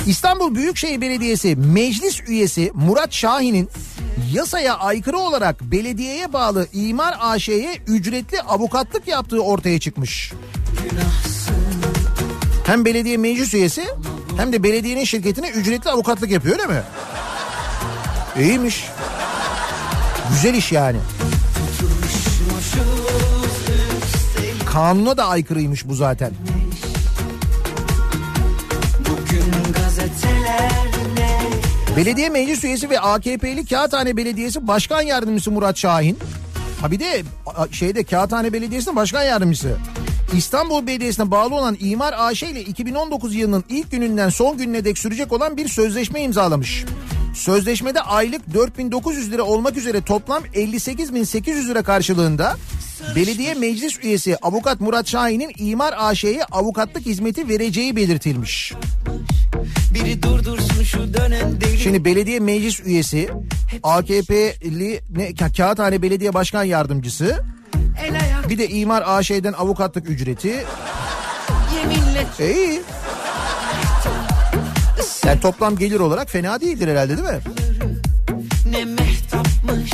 [0.07, 3.69] İstanbul Büyükşehir Belediyesi meclis üyesi Murat Şahin'in
[4.33, 10.33] yasaya aykırı olarak belediyeye bağlı İmar AŞ'ye ücretli avukatlık yaptığı ortaya çıkmış.
[12.67, 13.85] Hem belediye meclis üyesi
[14.37, 16.83] hem de belediyenin şirketine ücretli avukatlık yapıyor öyle mi?
[18.41, 18.85] İyiymiş.
[20.31, 20.99] Güzel iş yani.
[24.67, 26.33] Kanuna da aykırıymış bu zaten.
[31.97, 36.19] Belediye meclis üyesi ve AKP'li Kağıthane Belediyesi Başkan Yardımcısı Murat Şahin.
[36.81, 37.23] Ha bir de
[37.71, 39.77] şeyde Kağıthane Belediyesi'nin başkan yardımcısı.
[40.37, 45.33] İstanbul Belediyesi'ne bağlı olan İmar AŞ ile 2019 yılının ilk gününden son gününe dek sürecek
[45.33, 46.85] olan bir sözleşme imzalamış.
[47.35, 52.57] Sözleşmede aylık 4900 lira olmak üzere toplam 58.800 lira karşılığında
[53.17, 58.73] belediye meclis üyesi avukat Murat Şahin'in İmar AŞ'ye avukatlık hizmeti vereceği belirtilmiş.
[59.95, 63.29] Biri durdursun şu dönen deli Şimdi belediye meclis üyesi
[63.83, 67.45] AKP'li ne, Ka- Kağıthane Belediye Başkan Yardımcısı
[68.49, 70.65] bir de İmar AŞ'den avukatlık ücreti.
[71.77, 72.81] yeminle iyi.
[75.27, 77.41] Yani toplam gelir olarak fena değildir herhalde değil mi?
[78.67, 79.91] ne mehtapmış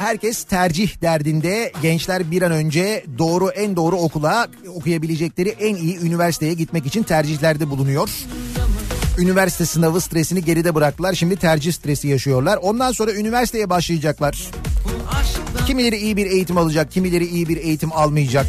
[0.00, 1.72] herkes tercih derdinde.
[1.82, 7.70] Gençler bir an önce doğru en doğru okula okuyabilecekleri en iyi üniversiteye gitmek için tercihlerde
[7.70, 8.10] bulunuyor.
[9.18, 11.14] Üniversite sınavı stresini geride bıraktılar.
[11.14, 12.56] Şimdi tercih stresi yaşıyorlar.
[12.62, 14.50] Ondan sonra üniversiteye başlayacaklar.
[15.66, 18.46] Kimileri iyi bir eğitim alacak, kimileri iyi bir eğitim almayacak.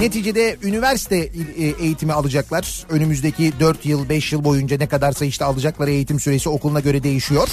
[0.00, 2.84] Neticede üniversite e, eğitimi alacaklar.
[2.88, 7.48] Önümüzdeki 4 yıl 5 yıl boyunca ne kadarsa işte alacakları eğitim süresi okuluna göre değişiyor.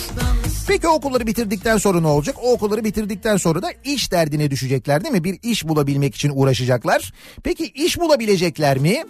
[0.68, 2.36] Peki okulları bitirdikten sonra ne olacak?
[2.44, 5.24] O okulları bitirdikten sonra da iş derdine düşecekler değil mi?
[5.24, 7.14] Bir iş bulabilmek için uğraşacaklar.
[7.44, 9.04] Peki iş bulabilecekler mi?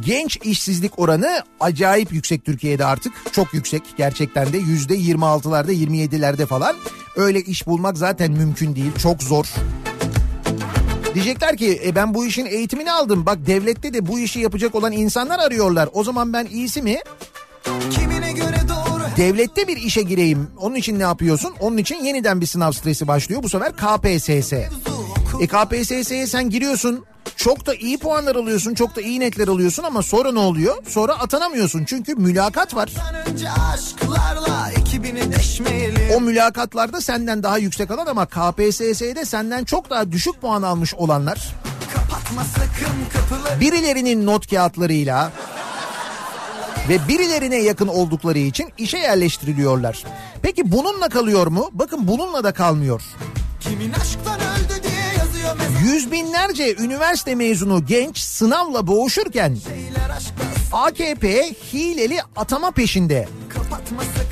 [0.00, 3.12] Genç işsizlik oranı acayip yüksek Türkiye'de artık.
[3.32, 6.76] Çok yüksek gerçekten de yüzde 26'larda 27'lerde falan.
[7.16, 8.92] Öyle iş bulmak zaten mümkün değil.
[9.02, 9.46] Çok zor.
[11.14, 13.26] Diyecekler ki e, ben bu işin eğitimini aldım.
[13.26, 15.88] Bak devlette de bu işi yapacak olan insanlar arıyorlar.
[15.92, 16.98] O zaman ben iyisi mi?
[17.90, 20.50] Kimine göre doğru Devlette bir işe gireyim.
[20.58, 21.54] Onun için ne yapıyorsun?
[21.60, 23.42] Onun için yeniden bir sınav stresi başlıyor.
[23.42, 24.52] Bu sefer KPSS.
[25.40, 27.04] E KPSS'ye sen giriyorsun.
[27.36, 28.74] Çok da iyi puanlar alıyorsun.
[28.74, 30.76] Çok da iyi netler alıyorsun ama sonra ne oluyor?
[30.88, 31.84] Sonra atanamıyorsun.
[31.84, 32.90] Çünkü mülakat var.
[36.16, 41.48] O mülakatlarda senden daha yüksek alan ama KPSS'de senden çok daha düşük puan almış olanlar
[43.60, 45.32] birilerinin not kağıtlarıyla
[46.88, 50.04] ve birilerine yakın oldukları için işe yerleştiriliyorlar.
[50.42, 51.70] Peki bununla kalıyor mu?
[51.72, 53.02] Bakın bununla da kalmıyor.
[53.60, 54.40] Kimin aşktan
[55.82, 59.58] Yüz binlerce üniversite mezunu genç sınavla boğuşurken
[60.72, 63.28] AKP hileli atama peşinde.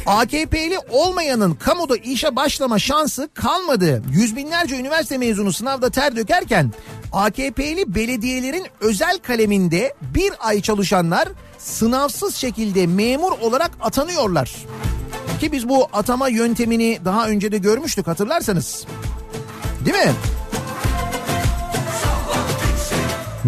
[0.06, 4.02] AKP'li olmayanın kamuda işe başlama şansı kalmadı.
[4.12, 6.72] Yüz binlerce üniversite mezunu sınavda ter dökerken
[7.12, 11.28] AKP'li belediyelerin özel kaleminde bir ay çalışanlar
[11.58, 14.56] sınavsız şekilde memur olarak atanıyorlar.
[15.40, 18.86] Ki biz bu atama yöntemini daha önce de görmüştük hatırlarsanız.
[19.84, 20.12] Değil mi?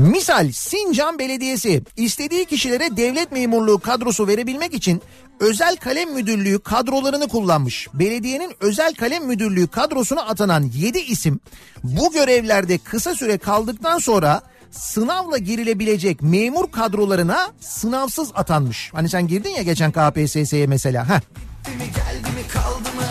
[0.01, 5.03] Misal Sincan Belediyesi istediği kişilere devlet memurluğu kadrosu verebilmek için
[5.41, 7.89] özel kalem müdürlüğü kadrolarını kullanmış.
[7.95, 11.41] Belediyenin özel kalem müdürlüğü kadrosuna atanan 7 isim
[11.85, 18.91] bu görevlerde kısa süre kaldıktan sonra sınavla girilebilecek memur kadrolarına sınavsız atanmış.
[18.95, 21.09] Hani sen girdin ya geçen KPSS'ye mesela.
[21.09, 21.21] Heh.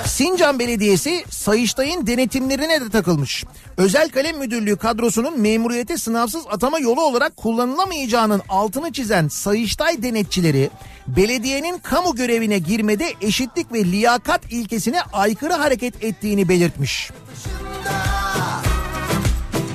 [0.10, 3.44] Sincan Belediyesi Sayıştay'ın denetimlerine de takılmış.
[3.78, 10.70] Özel kalem müdürlüğü kadrosunun memuriyete sınavsız atama yolu olarak kullanılamayacağının altını çizen Sayıştay denetçileri
[11.08, 17.12] belediyenin kamu görevine girmede eşitlik ve liyakat ilkesine aykırı hareket ettiğini belirtmiş.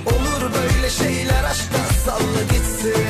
[0.07, 3.04] Olur böyle şeyler aşkta salla gitsin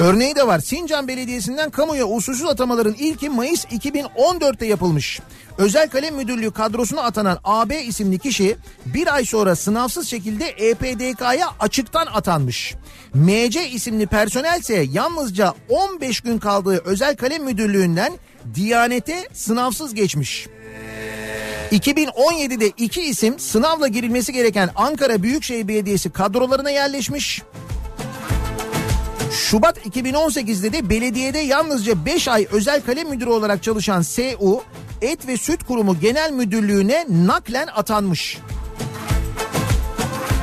[0.00, 0.58] Örneği de var.
[0.58, 5.20] Sincan Belediyesi'nden kamuya usulsüz atamaların ilki Mayıs 2014'te yapılmış.
[5.58, 12.06] Özel Kalem Müdürlüğü kadrosuna atanan AB isimli kişi bir ay sonra sınavsız şekilde EPDK'ya açıktan
[12.06, 12.74] atanmış.
[13.14, 18.12] MC isimli personel ise yalnızca 15 gün kaldığı Özel Kalem Müdürlüğü'nden
[18.54, 20.46] Diyanete sınavsız geçmiş.
[21.72, 27.42] 2017'de iki isim sınavla girilmesi gereken Ankara Büyükşehir Belediyesi kadrolarına yerleşmiş.
[29.34, 34.62] Şubat 2018'de de belediyede yalnızca 5 ay özel kalem müdürü olarak çalışan SU
[35.02, 38.38] Et ve Süt Kurumu Genel Müdürlüğü'ne naklen atanmış.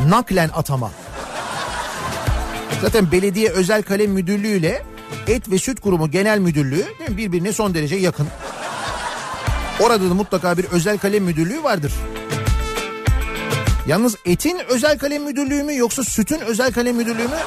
[0.10, 0.92] Naklen atama.
[2.82, 4.84] Zaten belediye özel kalem müdürlüğü ile
[5.28, 8.28] Et ve Süt Kurumu Genel Müdürlüğü birbirine son derece yakın.
[9.80, 11.94] Orada da mutlaka bir özel kalem müdürlüğü vardır.
[13.88, 17.38] Yalnız etin özel kalem müdürlüğü mü yoksa sütün özel kalem müdürlüğü mü?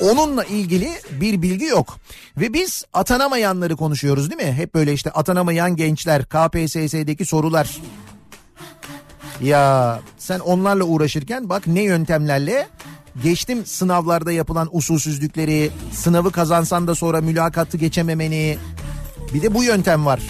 [0.00, 0.90] Onunla ilgili
[1.20, 1.98] bir bilgi yok.
[2.36, 4.52] Ve biz atanamayanları konuşuyoruz değil mi?
[4.52, 7.76] Hep böyle işte atanamayan gençler, KPSS'deki sorular.
[9.42, 12.66] Ya sen onlarla uğraşırken bak ne yöntemlerle
[13.22, 18.58] geçtim sınavlarda yapılan usulsüzlükleri, sınavı kazansan da sonra mülakatı geçememeni.
[19.34, 20.20] Bir de bu yöntem var.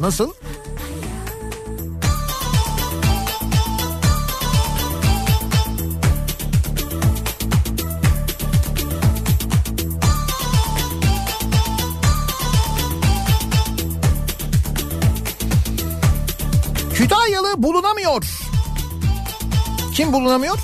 [0.00, 0.32] Nasıl?
[17.04, 18.24] Kütahyalı bulunamıyor.
[19.94, 20.58] Kim bulunamıyor?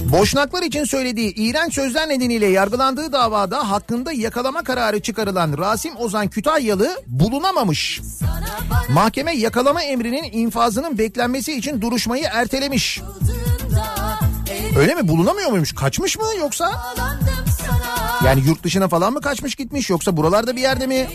[0.00, 7.02] Boşnaklar için söylediği iğrenç sözler nedeniyle yargılandığı davada hakkında yakalama kararı çıkarılan Rasim Ozan Kütahyalı
[7.06, 8.00] bulunamamış.
[8.88, 13.00] Mahkeme yakalama emrinin infazının beklenmesi için duruşmayı ertelemiş.
[14.76, 15.74] Öyle mi bulunamıyor muymuş?
[15.74, 16.94] Kaçmış mı yoksa?
[18.24, 21.08] Yani yurt dışına falan mı kaçmış gitmiş yoksa buralarda bir yerde mi?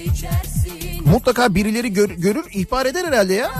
[1.11, 3.51] Mutlaka birileri gör- görür ihbar eder herhalde ya.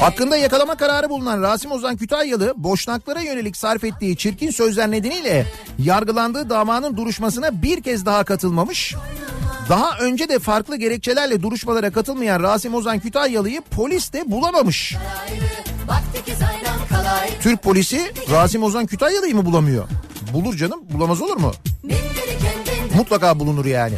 [0.00, 5.46] Hakkında yakalama kararı bulunan Rasim Ozan Kütahyalı boşnaklara yönelik sarf ettiği çirkin sözler nedeniyle
[5.78, 8.94] yargılandığı davanın duruşmasına bir kez daha katılmamış.
[9.68, 14.94] Daha önce de farklı gerekçelerle duruşmalara katılmayan Rasim Ozan Kütahyalı'yı polis de bulamamış.
[17.40, 19.84] Türk polisi Rasim Ozan Kütahyalı'yı mı bulamıyor?
[20.32, 21.52] Bulur canım bulamaz olur mu?
[21.82, 22.41] Mindiri kendin
[22.94, 23.94] Mutlaka bulunur yani.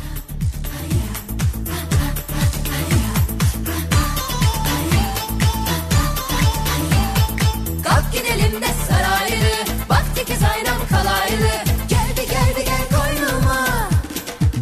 [7.84, 9.54] kalk gidelim de saraylı.
[9.88, 11.50] Baktaki zayran kalaylı.
[11.88, 13.88] Geldi geldi gel koynuma.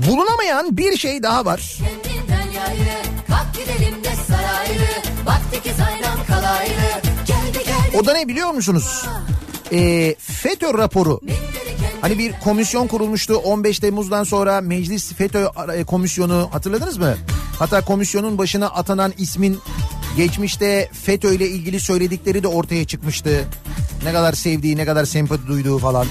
[0.08, 1.76] Bulunamayan bir şey daha var.
[1.78, 3.02] Kendinden yayrı.
[3.28, 4.88] Kalk gidelim de saraylı.
[5.26, 7.02] Baktaki zayran kalaylı.
[7.26, 7.96] Geldi geldi.
[7.98, 9.06] O da ne biliyor musunuz?
[9.72, 11.20] Ee, FETÖ raporu.
[12.02, 17.14] Hani bir komisyon kurulmuştu 15 Temmuz'dan sonra Meclis FETÖ e, komisyonu hatırladınız mı?
[17.58, 19.58] Hatta komisyonun başına atanan ismin
[20.16, 23.44] geçmişte FETÖ ile ilgili söyledikleri de ortaya çıkmıştı.
[24.04, 26.06] Ne kadar sevdiği, ne kadar sempati duyduğu falan.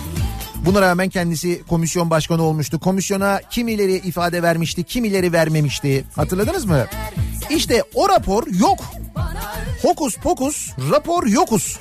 [0.66, 2.80] Buna rağmen kendisi komisyon başkanı olmuştu.
[2.80, 6.06] Komisyona kimileri ifade vermişti, kimileri vermemişti.
[6.16, 6.86] Hatırladınız mı?
[7.50, 8.80] İşte o rapor yok.
[9.82, 11.78] Hokus pokus rapor yokus.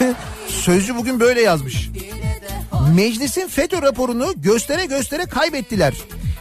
[0.48, 1.90] Sözcü bugün böyle yazmış.
[2.94, 5.94] Meclisin FETÖ raporunu göstere göstere kaybettiler.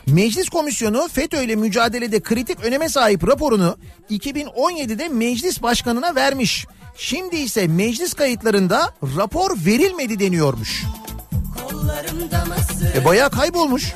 [0.08, 3.78] Meclis komisyonu FETÖ ile mücadelede kritik öneme sahip raporunu
[4.10, 6.68] 2017'de meclis başkanına vermiş.
[6.98, 10.84] Şimdi ise meclis kayıtlarında rapor verilmedi deniyormuş.
[12.96, 13.94] E bayağı kaybolmuş.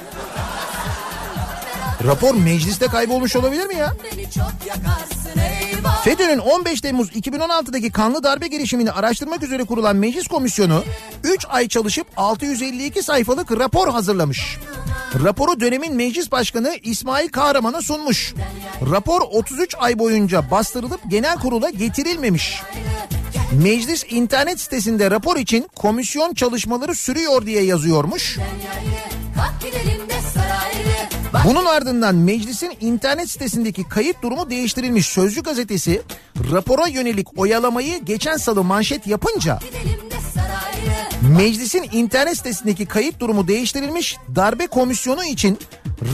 [2.04, 3.96] Rapor mecliste kaybolmuş olabilir mi ya?
[4.04, 5.42] Beni çok yakarsın.
[6.04, 10.84] FETÖ'nün 15 Temmuz 2016'daki kanlı darbe girişimini araştırmak üzere kurulan meclis komisyonu
[11.24, 14.58] 3 ay çalışıp 652 sayfalık rapor hazırlamış.
[15.24, 18.34] Raporu dönemin meclis başkanı İsmail Kahraman'a sunmuş.
[18.92, 22.62] Rapor 33 ay boyunca bastırılıp genel kurula getirilmemiş.
[23.64, 28.38] Meclis internet sitesinde rapor için komisyon çalışmaları sürüyor diye yazıyormuş.
[29.36, 30.21] Kalk gidelim de.
[31.46, 35.08] Bunun ardından meclisin internet sitesindeki kayıt durumu değiştirilmiş.
[35.08, 36.02] Sözcü gazetesi
[36.52, 39.60] rapora yönelik oyalamayı geçen salı manşet yapınca
[41.38, 44.18] meclisin internet sitesindeki kayıt durumu değiştirilmiş.
[44.36, 45.60] Darbe komisyonu için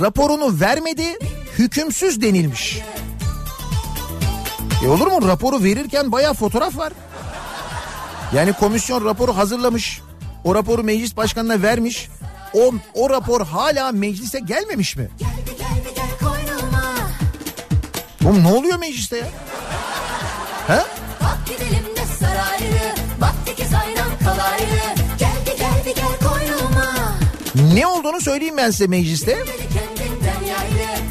[0.01, 1.17] raporunu vermedi,
[1.57, 2.79] hükümsüz denilmiş.
[4.85, 5.27] E olur mu?
[5.27, 6.93] Raporu verirken bayağı fotoğraf var.
[8.35, 10.01] Yani komisyon raporu hazırlamış.
[10.43, 12.09] O raporu meclis başkanına vermiş.
[12.53, 15.07] O, o rapor hala meclise gelmemiş mi?
[15.19, 15.57] Geldi
[15.95, 16.83] gel koynuma.
[18.25, 19.25] Oğlum ne oluyor mecliste ya?
[20.67, 20.81] He?
[21.19, 22.95] Kalk gidelim de saraylı.
[23.21, 24.79] Baktaki zayran kalaylı.
[25.19, 26.85] Geldi geldi gel koynuma.
[27.73, 29.31] Ne olduğunu söyleyeyim ben size mecliste.
[29.37, 29.86] Beni kendinden yayrı.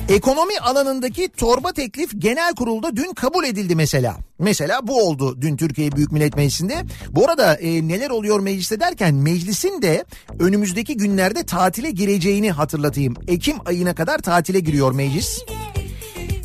[0.08, 4.16] Ekonomi alanındaki torba teklif genel kurulda dün kabul edildi mesela.
[4.38, 6.82] Mesela bu oldu dün Türkiye Büyük Millet Meclisi'nde.
[7.10, 10.04] Bu arada e, neler oluyor mecliste derken meclisin de
[10.38, 13.14] önümüzdeki günlerde tatile gireceğini hatırlatayım.
[13.28, 15.38] Ekim ayına kadar tatile giriyor meclis.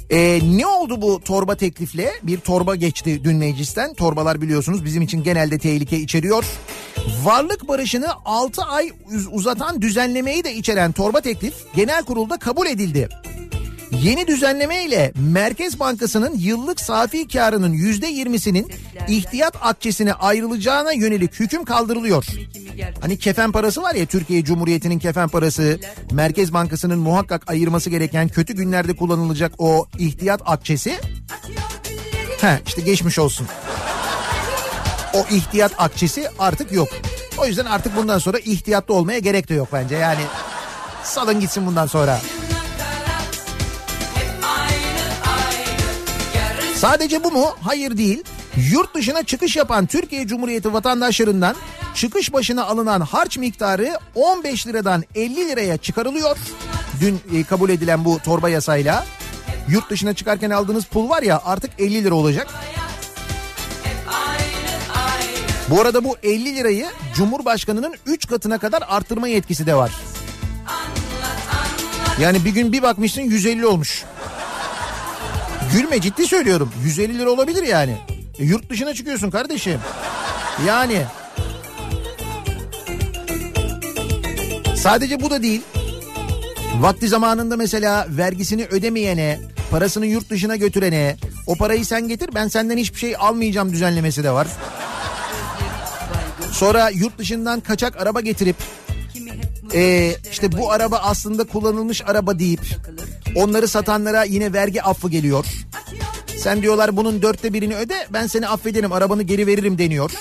[0.10, 2.12] E, ne oldu bu torba teklifle?
[2.24, 3.94] Bir torba geçti dün meclisten.
[3.94, 6.46] Torbalar biliyorsunuz bizim için genelde tehlike içeriyor.
[7.24, 13.10] Varlık barışını 6 ay uz- uzatan düzenlemeyi de içeren torba teklif genel kurulda kabul edildi.
[13.92, 18.72] Yeni düzenleme ile Merkez Bankası'nın yıllık safi karının yüzde yirmisinin
[19.08, 22.26] ihtiyat akçesine ayrılacağına yönelik hüküm kaldırılıyor.
[23.02, 25.80] Hani kefen parası var ya Türkiye Cumhuriyeti'nin kefen parası.
[26.12, 31.00] Merkez Bankası'nın muhakkak ayırması gereken kötü günlerde kullanılacak o ihtiyat akçesi.
[32.42, 33.48] He işte geçmiş olsun.
[35.14, 36.88] O ihtiyat akçesi artık yok.
[37.38, 39.96] O yüzden artık bundan sonra ihtiyatlı olmaya gerek de yok bence.
[39.96, 40.22] Yani
[41.04, 42.20] salın gitsin bundan sonra.
[46.82, 47.56] Sadece bu mu?
[47.62, 48.24] Hayır değil.
[48.72, 51.56] Yurt dışına çıkış yapan Türkiye Cumhuriyeti vatandaşlarından
[51.96, 56.38] çıkış başına alınan harç miktarı 15 liradan 50 liraya çıkarılıyor.
[57.02, 59.06] Dün e, kabul edilen bu torba yasayla
[59.68, 62.48] yurt dışına çıkarken aldığınız pul var ya artık 50 lira olacak.
[65.70, 69.92] Bu arada bu 50 lirayı Cumhurbaşkanı'nın 3 katına kadar arttırma yetkisi de var.
[72.22, 74.06] Yani bir gün bir bakmışsın 150 olmuş.
[75.74, 76.72] Gülme ciddi söylüyorum.
[76.84, 77.98] 150 lira olabilir yani.
[78.40, 79.80] E, yurt dışına çıkıyorsun kardeşim.
[80.68, 81.06] Yani.
[84.76, 85.62] Sadece bu da değil.
[86.80, 89.40] Vakti zamanında mesela vergisini ödemeyene,
[89.72, 91.18] parasını yurt dışına götürene,
[91.48, 94.48] o parayı sen getir ben senden hiçbir şey almayacağım düzenlemesi de var.
[96.52, 98.56] Sonra yurt dışından kaçak araba getirip
[99.74, 102.62] e, işte bu araba aslında kullanılmış araba deyip
[103.36, 105.46] onları satanlara yine vergi affı geliyor.
[106.38, 110.12] Sen diyorlar bunun dörtte birini öde ben seni affederim arabanı geri veririm deniyor.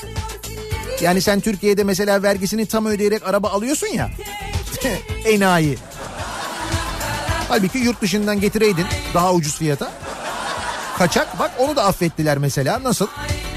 [1.00, 4.10] Yani sen Türkiye'de mesela vergisini tam ödeyerek araba alıyorsun ya.
[5.24, 5.78] Enayi.
[7.48, 9.92] Halbuki yurt dışından getireydin daha ucuz fiyata.
[10.98, 13.06] Kaçak bak onu da affettiler mesela nasıl?
[13.06, 13.49] Şimdi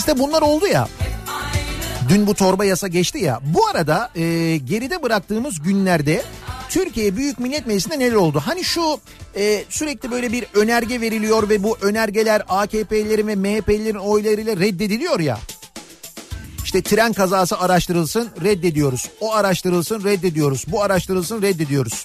[0.00, 0.88] mecliste bunlar oldu ya.
[2.08, 3.40] Dün bu torba yasa geçti ya.
[3.42, 6.22] Bu arada e, geride bıraktığımız günlerde
[6.68, 8.42] Türkiye Büyük Millet Meclisi'nde neler oldu?
[8.46, 9.00] Hani şu
[9.36, 15.38] e, sürekli böyle bir önerge veriliyor ve bu önergeler AKP'lilerin ve MHP'lilerin oylarıyla reddediliyor ya.
[16.64, 19.08] İşte tren kazası araştırılsın reddediyoruz.
[19.20, 20.64] O araştırılsın reddediyoruz.
[20.68, 22.04] Bu araştırılsın reddediyoruz.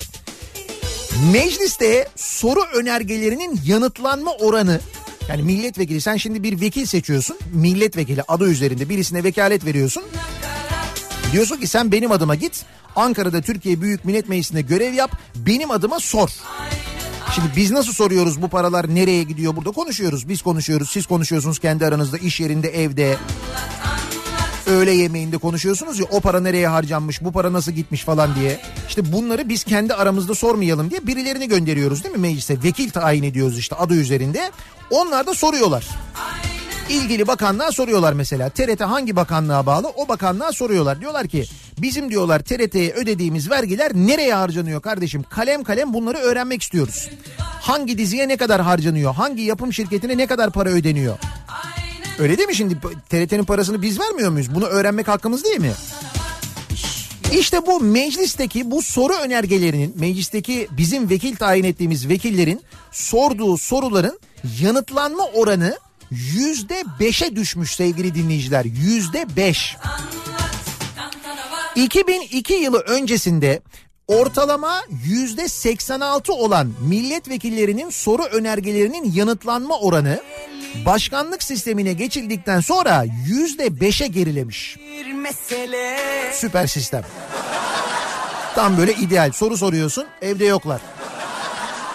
[1.33, 4.79] Mecliste soru önergelerinin yanıtlanma oranı
[5.29, 7.37] yani milletvekili sen şimdi bir vekil seçiyorsun.
[7.53, 10.03] Milletvekili adı üzerinde birisine vekalet veriyorsun.
[11.31, 12.65] Diyorsun ki sen benim adıma git.
[12.95, 15.11] Ankara'da Türkiye Büyük Millet Meclisi'nde görev yap.
[15.35, 16.29] Benim adıma sor.
[17.35, 20.29] Şimdi biz nasıl soruyoruz bu paralar nereye gidiyor burada konuşuyoruz.
[20.29, 23.17] Biz konuşuyoruz siz konuşuyorsunuz kendi aranızda iş yerinde evde.
[24.67, 28.59] Öğle yemeğinde konuşuyorsunuz ya o para nereye harcanmış bu para nasıl gitmiş falan diye.
[28.87, 32.63] İşte bunları biz kendi aramızda sormayalım diye birilerini gönderiyoruz değil mi meclise?
[32.63, 34.51] Vekil tayin ediyoruz işte adı üzerinde.
[34.89, 35.87] Onlar da soruyorlar.
[36.89, 38.49] İlgili bakanlığa soruyorlar mesela.
[38.49, 39.87] TRT hangi bakanlığa bağlı?
[39.95, 41.01] O bakanlığa soruyorlar.
[41.01, 41.45] Diyorlar ki
[41.77, 45.23] bizim diyorlar TRT'ye ödediğimiz vergiler nereye harcanıyor kardeşim?
[45.29, 47.09] Kalem kalem bunları öğrenmek istiyoruz.
[47.39, 49.13] Hangi diziye ne kadar harcanıyor?
[49.15, 51.17] Hangi yapım şirketine ne kadar para ödeniyor?
[52.19, 52.77] Öyle değil mi şimdi
[53.09, 54.55] TRT'nin parasını biz vermiyor muyuz?
[54.55, 55.71] Bunu öğrenmek hakkımız değil mi?
[57.33, 62.61] İşte bu meclisteki bu soru önergelerinin meclisteki bizim vekil tayin ettiğimiz vekillerin
[62.91, 64.19] sorduğu soruların
[64.61, 65.77] yanıtlanma oranı
[66.11, 68.65] yüzde beşe düşmüş sevgili dinleyiciler.
[68.65, 69.77] Yüzde beş.
[71.75, 73.61] 2002 yılı öncesinde
[74.07, 80.19] ortalama yüzde 86 olan milletvekillerinin soru önergelerinin yanıtlanma oranı
[80.85, 84.77] başkanlık sistemine geçildikten sonra yüzde beşe gerilemiş.
[86.33, 87.03] Süper sistem.
[88.55, 90.81] Tam böyle ideal soru soruyorsun evde yoklar.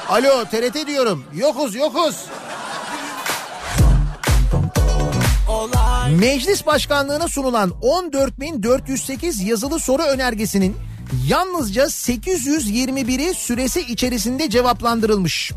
[0.09, 2.16] Alo TRT diyorum yokuz yokuz.
[6.18, 10.76] Meclis başkanlığına sunulan 14.408 yazılı soru önergesinin
[11.26, 15.53] yalnızca 821'i süresi içerisinde cevaplandırılmış.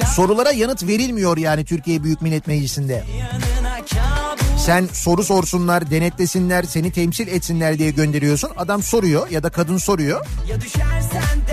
[0.00, 3.04] Sorulara yanıt verilmiyor yani Türkiye Büyük Millet Meclisi'nde.
[4.58, 8.50] Sen soru sorsunlar, denetlesinler, seni temsil etsinler diye gönderiyorsun.
[8.56, 10.26] Adam soruyor ya da kadın soruyor.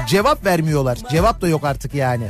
[0.07, 0.97] Cevap vermiyorlar.
[1.11, 2.27] Cevap da yok artık yani.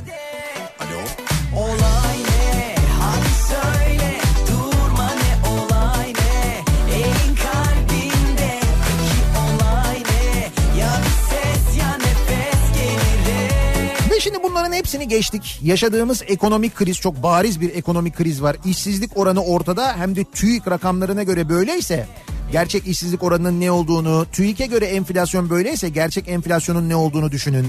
[14.80, 15.59] Hepsini geçtik.
[15.63, 18.57] Yaşadığımız ekonomik kriz çok bariz bir ekonomik kriz var.
[18.65, 22.07] İşsizlik oranı ortada hem de TÜİK rakamlarına göre böyleyse
[22.51, 27.67] gerçek işsizlik oranının ne olduğunu, TÜİK'e göre enflasyon böyleyse gerçek enflasyonun ne olduğunu düşünün.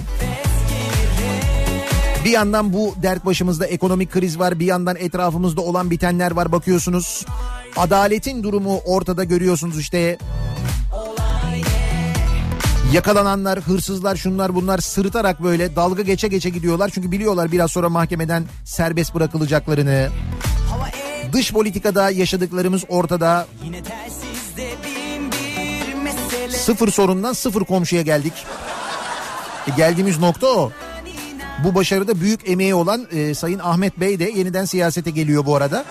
[2.24, 4.61] Bir yandan bu dert başımızda ekonomik kriz var.
[4.61, 7.26] Bir yandan etrafımızda olan bitenler var bakıyorsunuz.
[7.76, 10.18] Adaletin durumu ortada görüyorsunuz işte.
[12.93, 16.91] Yakalananlar, hırsızlar, şunlar bunlar sırıtarak böyle dalga geçe geçe gidiyorlar.
[16.95, 20.09] Çünkü biliyorlar biraz sonra mahkemeden serbest bırakılacaklarını.
[21.32, 23.47] Dış politikada yaşadıklarımız ortada.
[26.49, 28.32] Sıfır sorundan sıfır komşuya geldik.
[29.66, 30.72] E, geldiğimiz nokta o.
[31.64, 35.84] Bu başarıda büyük emeği olan e, Sayın Ahmet Bey de yeniden siyasete geliyor bu arada.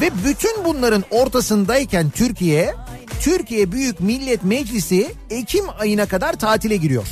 [0.00, 2.74] Ve bütün bunların ortasındayken Türkiye,
[3.20, 7.06] Türkiye Büyük Millet Meclisi Ekim ayına kadar tatile giriyor.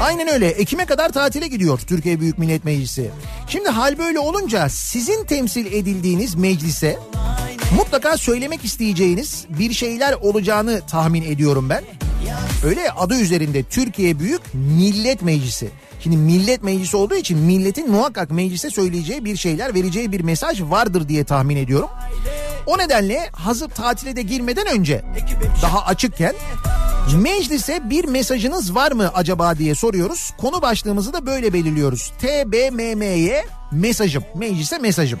[0.00, 0.46] Aynen öyle.
[0.48, 3.10] Ekim'e kadar tatile gidiyor Türkiye Büyük Millet Meclisi.
[3.48, 6.98] Şimdi hal böyle olunca sizin temsil edildiğiniz meclise
[7.76, 11.84] mutlaka söylemek isteyeceğiniz bir şeyler olacağını tahmin ediyorum ben.
[12.64, 15.70] Öyle adı üzerinde Türkiye Büyük Millet Meclisi.
[16.00, 21.08] Şimdi millet meclisi olduğu için milletin muhakkak meclise söyleyeceği bir şeyler, vereceği bir mesaj vardır
[21.08, 21.88] diye tahmin ediyorum.
[22.66, 25.02] O nedenle hazır tatile de girmeden önce
[25.62, 26.34] daha açıkken
[27.16, 30.30] meclise bir mesajınız var mı acaba diye soruyoruz.
[30.38, 32.12] Konu başlığımızı da böyle belirliyoruz.
[32.18, 35.20] TBMM'ye mesajım, meclise mesajım.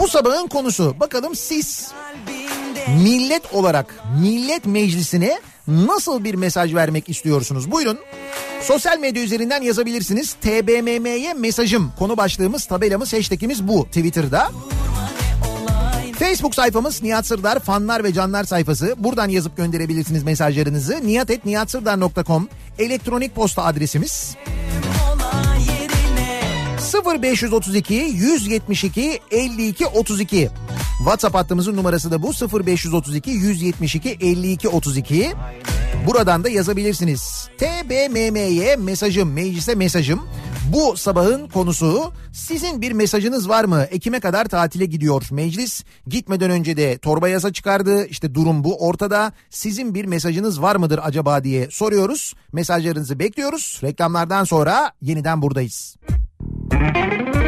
[0.00, 1.00] Bu sabahın konusu.
[1.00, 1.92] Bakalım siz
[2.88, 7.70] millet olarak millet meclisine nasıl bir mesaj vermek istiyorsunuz?
[7.70, 7.98] Buyurun.
[8.62, 10.32] Sosyal medya üzerinden yazabilirsiniz.
[10.32, 11.92] TBMM'ye mesajım.
[11.98, 14.50] Konu başlığımız, tabelamız, hashtagimiz bu Twitter'da.
[16.18, 18.94] Facebook sayfamız Nihat Sırdar fanlar ve canlar sayfası.
[18.98, 21.00] Buradan yazıp gönderebilirsiniz mesajlarınızı.
[21.06, 22.48] niyatetniyatsırdar.com
[22.78, 24.36] elektronik posta adresimiz.
[26.94, 30.50] 0532 172 52 32
[30.98, 32.32] WhatsApp hattımızın numarası da bu
[32.66, 35.32] 0532 172 52 32
[36.06, 37.48] Buradan da yazabilirsiniz.
[37.58, 40.28] TBMM'ye mesajım, meclise mesajım.
[40.72, 43.82] Bu sabahın konusu sizin bir mesajınız var mı?
[43.90, 45.84] Ekim'e kadar tatile gidiyor meclis.
[46.06, 48.06] Gitmeden önce de torba yasa çıkardı.
[48.06, 49.32] İşte durum bu ortada.
[49.50, 52.34] Sizin bir mesajınız var mıdır acaba diye soruyoruz.
[52.52, 53.80] Mesajlarınızı bekliyoruz.
[53.82, 55.96] Reklamlardan sonra yeniden buradayız.
[56.70, 57.39] Kafa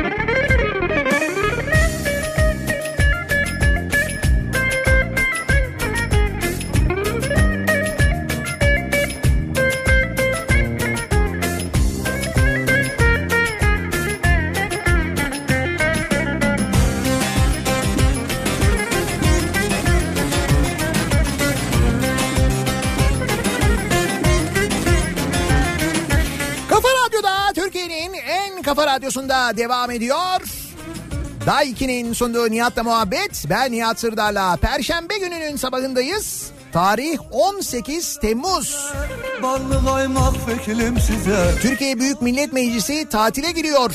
[28.74, 30.40] kafa radyosunda devam ediyor.
[31.46, 33.44] Daiki'nin sunduğu Nihat'la muhabbet.
[33.50, 36.50] Ben Nihat Sırdar'la Perşembe gününün sabahındayız.
[36.72, 38.92] Tarih 18 Temmuz.
[41.62, 43.90] Türkiye Büyük Millet Meclisi tatile giriyor.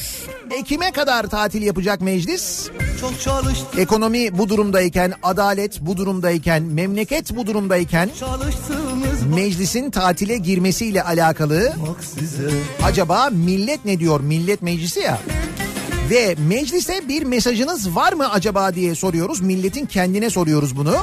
[0.59, 2.69] Ekim'e kadar tatil yapacak meclis.
[3.77, 8.09] Ekonomi bu durumdayken, adalet bu durumdayken, memleket bu durumdayken
[9.35, 11.73] meclisin tatile girmesiyle alakalı
[12.83, 14.19] acaba millet ne diyor?
[14.19, 15.19] Millet meclisi ya.
[16.09, 19.41] Ve meclise bir mesajınız var mı acaba diye soruyoruz.
[19.41, 20.95] Milletin kendine soruyoruz bunu.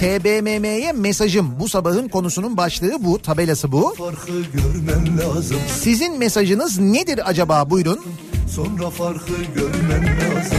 [0.00, 1.60] TBMM'ye mesajım.
[1.60, 3.94] Bu sabahın konusunun başlığı bu tabelası bu.
[3.98, 5.56] Farkı görmen lazım.
[5.80, 7.70] Sizin mesajınız nedir acaba?
[7.70, 8.00] Buyurun.
[8.54, 10.58] Sonra farkı görmen lazım.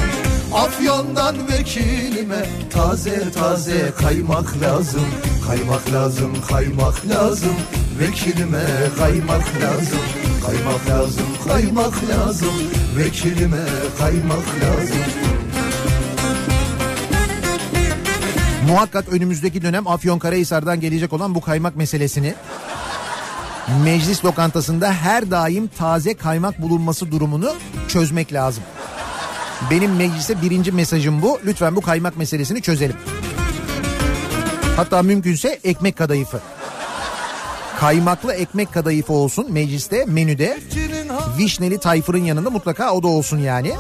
[0.54, 5.06] Afyon'dan vekilime taze taze kaymak lazım.
[5.48, 7.56] Kaymak lazım, kaymak lazım.
[8.00, 8.66] Vekilime
[8.98, 10.00] kaymak lazım.
[10.46, 12.54] Kaymak lazım, kaymak lazım.
[12.98, 13.66] Vekilime
[14.00, 15.41] kaymak lazım
[18.68, 22.34] Muhakkak önümüzdeki dönem Afyonkarahisar'dan gelecek olan bu kaymak meselesini
[23.84, 27.54] meclis lokantasında her daim taze kaymak bulunması durumunu
[27.88, 28.64] çözmek lazım.
[29.72, 31.40] Benim meclise birinci mesajım bu.
[31.46, 32.96] Lütfen bu kaymak meselesini çözelim.
[34.76, 36.42] Hatta mümkünse ekmek kadayıfı.
[37.80, 40.60] Kaymaklı ekmek kadayıfı olsun mecliste menüde.
[41.38, 43.74] Vişneli tayfırın yanında mutlaka o da olsun yani.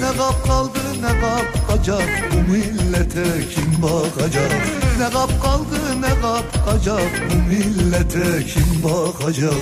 [0.00, 0.16] Ne
[0.46, 3.24] kaldı ne kapacak Bu millete
[3.54, 4.50] kim bakacak?
[4.98, 9.52] Ne kap kaldı ne kapacak Bu millete kim bakacak?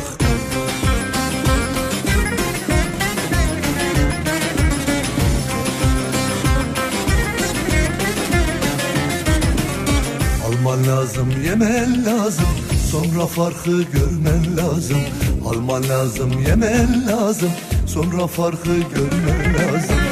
[10.47, 12.47] Alman lazım yemen lazım.
[12.91, 14.99] Sonra farkı görmen lazım.
[15.47, 17.51] Alman lazım yemen lazım.
[17.87, 20.06] Sonra farkı görmen lazım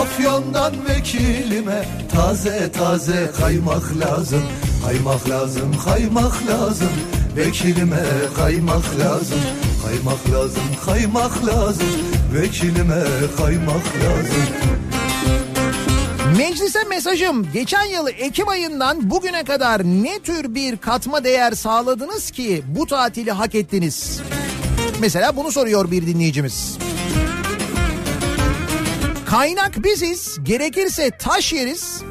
[0.00, 4.42] Afyon'dan vekilime taze taze kaymak lazım.
[4.86, 6.88] Kaymak lazım kaymak lazım.
[7.36, 8.02] Vekilime
[8.36, 9.38] kaymak lazım.
[9.86, 11.86] Kaymak lazım kaymak lazım.
[12.34, 13.02] Vekilime
[13.36, 14.42] kaymak lazım.
[16.36, 22.62] Meclise mesajım geçen yıl Ekim ayından bugüne kadar ne tür bir katma değer sağladınız ki
[22.66, 24.20] bu tatili hak ettiniz?
[25.00, 26.78] Mesela bunu soruyor bir dinleyicimiz.
[29.30, 32.02] Kaynak biziz, gerekirse taş yeriz.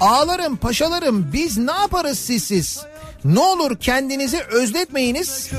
[0.00, 2.80] Ağlarım, paşalarım biz ne yaparız sizsiz?
[3.24, 5.50] Ne olur kendinizi özletmeyiniz.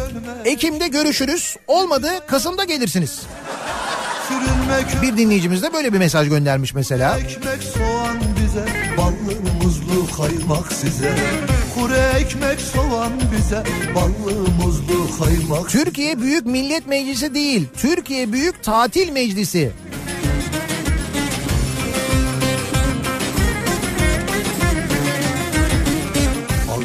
[0.45, 1.57] Ekim'de görüşürüz.
[1.67, 3.21] Olmadı Kasım'da gelirsiniz.
[5.01, 7.17] Bir dinleyicimiz de böyle bir mesaj göndermiş mesela.
[7.19, 8.65] Ekmek soğan bize
[8.97, 11.15] Ballı muzlu kaymak size
[11.75, 13.63] Kuru ekmek soğan bize
[13.95, 19.71] Ballı muzlu kaymak Türkiye Büyük Millet Meclisi değil, Türkiye Büyük Tatil Meclisi.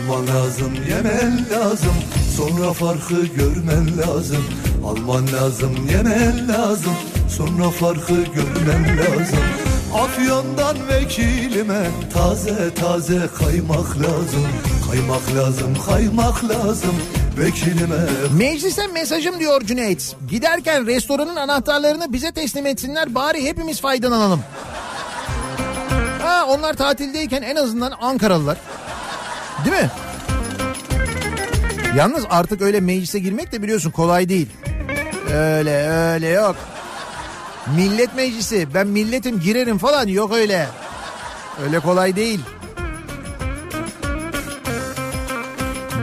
[0.09, 1.95] Alman lazım yemen lazım
[2.37, 4.45] Sonra farkı görmen lazım
[4.87, 6.93] Alman lazım yemen lazım
[7.29, 9.39] Sonra farkı görmen lazım
[9.95, 14.49] Afyon'dan vekilime Taze taze kaymak lazım
[14.91, 16.95] Kaymak lazım kaymak lazım
[17.39, 18.07] Vekilime
[18.39, 20.17] Meclise mesajım diyor Cüneyt.
[20.31, 24.41] Giderken restoranın anahtarlarını bize teslim etsinler bari hepimiz faydalanalım.
[26.23, 28.59] Ha, onlar tatildeyken en azından Ankaralılar.
[29.65, 29.91] Değil mi?
[31.97, 34.49] Yalnız artık öyle meclise girmek de biliyorsun kolay değil.
[35.35, 36.57] Öyle öyle yok.
[37.77, 40.69] Millet meclisi ben milletim girerim falan yok öyle.
[41.65, 42.41] Öyle kolay değil.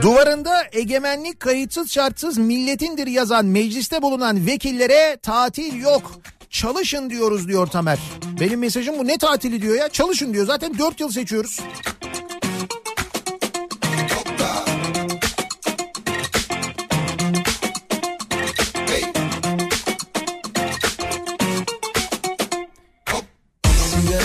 [0.02, 6.12] Duvarında egemenlik kayıtsız şartsız milletindir yazan mecliste bulunan vekillere tatil yok.
[6.50, 7.98] Çalışın diyoruz diyor Tamer.
[8.40, 11.60] Benim mesajım bu ne tatili diyor ya çalışın diyor zaten 4 yıl seçiyoruz.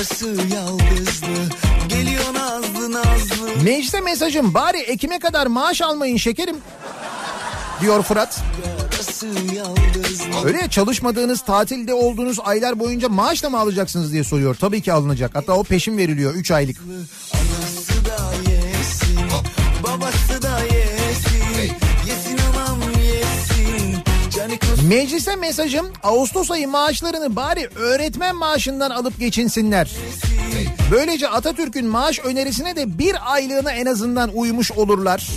[0.02, 0.26] Yarısı
[0.56, 1.28] yalnızlı
[1.90, 6.56] Geliyor nazlı nazlı Meclise mesajım bari Ekim'e kadar maaş almayın şekerim
[7.82, 8.40] diyor Fırat.
[10.46, 14.56] Öyle ya çalışmadığınız tatilde olduğunuz aylar boyunca maaş da mı alacaksınız diye soruyor.
[14.56, 15.36] Tabii ki alınacak.
[15.36, 16.78] Hatta o peşin veriliyor 3 aylık.
[24.88, 29.92] Meclise mesajım Ağustos ayı maaşlarını bari öğretmen maaşından alıp geçinsinler.
[30.92, 35.30] Böylece Atatürk'ün maaş önerisine de bir aylığına en azından uymuş olurlar.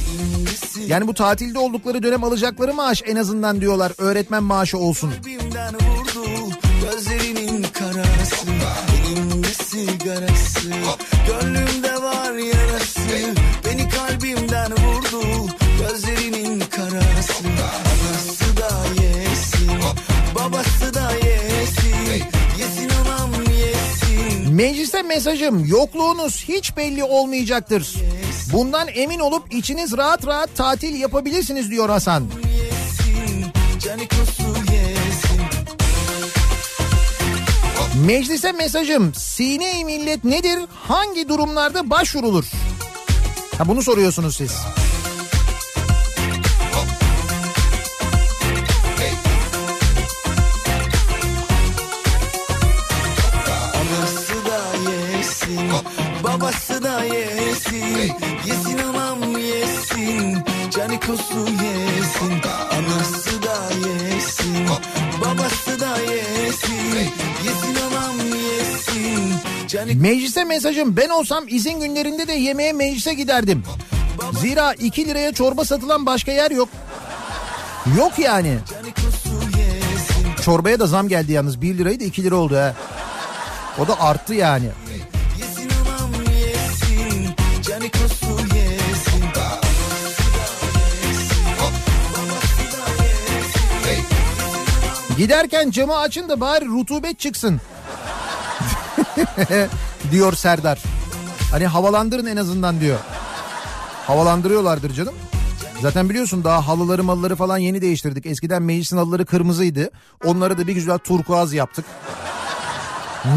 [0.86, 5.14] Yani bu tatilde oldukları dönem alacakları maaş en azından diyorlar öğretmen maaşı olsun.
[11.26, 13.00] Gönlümde var yarası
[13.66, 17.44] Beni kalbimden vurdu Gözlerinin karası
[24.64, 27.94] yesin Meclise mesajım yokluğunuz hiç belli olmayacaktır.
[28.52, 32.24] Bundan emin olup içiniz rahat rahat tatil yapabilirsiniz diyor Hasan.
[38.06, 40.58] Meclise mesajım sine millet nedir?
[40.74, 42.44] Hangi durumlarda başvurulur?
[43.58, 44.52] Ha bunu soruyorsunuz siz.
[60.94, 62.40] Canikosu yesin
[62.72, 64.66] Anası da yesin
[65.20, 67.10] Babası da yesin
[67.44, 69.34] Yesin anam yesin
[69.68, 73.62] Canik Meclise mesajım ben olsam izin günlerinde de yemeğe meclise giderdim.
[74.40, 76.68] Zira 2 liraya çorba satılan başka yer yok.
[77.98, 78.58] Yok yani.
[80.44, 82.74] Çorbaya da zam geldi yalnız 1 liraydı 2 lira oldu ha.
[83.78, 84.68] O da arttı yani.
[95.16, 97.60] Giderken camı açın da bari rutubet çıksın.
[100.10, 100.82] diyor Serdar.
[101.50, 102.98] Hani havalandırın en azından diyor.
[104.06, 105.14] Havalandırıyorlardır canım.
[105.82, 108.26] Zaten biliyorsun daha halıları malları falan yeni değiştirdik.
[108.26, 109.90] Eskiden meclisin halıları kırmızıydı.
[110.24, 111.84] Onları da bir güzel turkuaz yaptık.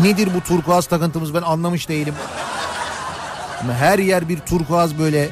[0.03, 2.13] Nedir bu turkuaz takıntımız ben anlamış değilim.
[3.79, 5.29] Her yer bir turkuaz böyle.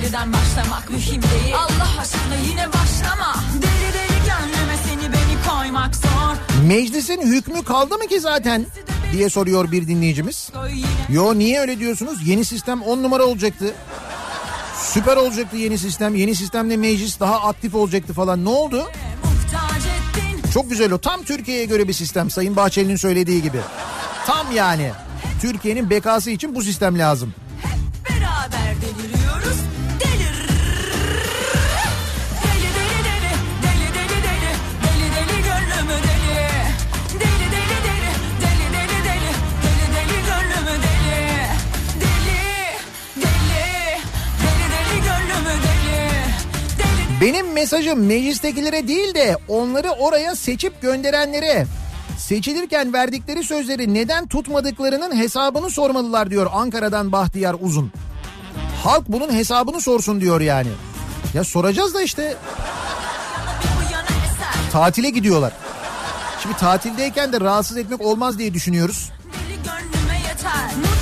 [0.00, 6.64] Geriden başlamak mühim değil Allah aşkına yine başlama Deli deli gönlüme seni beni koymak zor
[6.66, 8.66] Meclisin hükmü kaldı mı ki zaten
[9.12, 10.50] diye soruyor bir dinleyicimiz.
[11.08, 12.28] Yo niye öyle diyorsunuz?
[12.28, 13.74] Yeni sistem 10 numara olacaktı.
[14.76, 16.14] Süper olacaktı yeni sistem.
[16.14, 18.44] Yeni sistemle meclis daha aktif olacaktı falan.
[18.44, 18.86] Ne oldu?
[20.54, 20.98] Çok güzel o.
[20.98, 22.30] Tam Türkiye'ye göre bir sistem.
[22.30, 23.58] Sayın Bahçeli'nin söylediği gibi.
[24.26, 24.90] Tam yani.
[25.40, 27.34] Türkiye'nin bekası için bu sistem lazım.
[47.20, 51.66] Benim mesajım meclistekilere değil de onları oraya seçip gönderenlere.
[52.18, 57.92] Seçilirken verdikleri sözleri neden tutmadıklarının hesabını sormalılar diyor Ankara'dan Bahtiyar Uzun.
[58.84, 60.68] Halk bunun hesabını sorsun diyor yani.
[61.34, 62.36] Ya soracağız da işte
[64.72, 65.52] tatile gidiyorlar.
[66.42, 69.10] Şimdi tatildeyken de rahatsız etmek olmaz diye düşünüyoruz.
[69.48, 70.97] Deli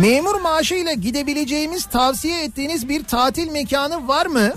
[0.00, 4.52] Memur maaşıyla gidebileceğimiz tavsiye ettiğiniz bir tatil mekanı var mı?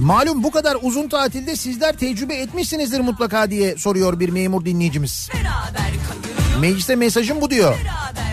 [0.00, 5.28] Malum bu kadar uzun tatilde sizler tecrübe etmişsinizdir mutlaka diye soruyor bir memur dinleyicimiz.
[6.60, 7.74] Mecliste mesajım bu diyor.
[7.74, 8.31] Beraber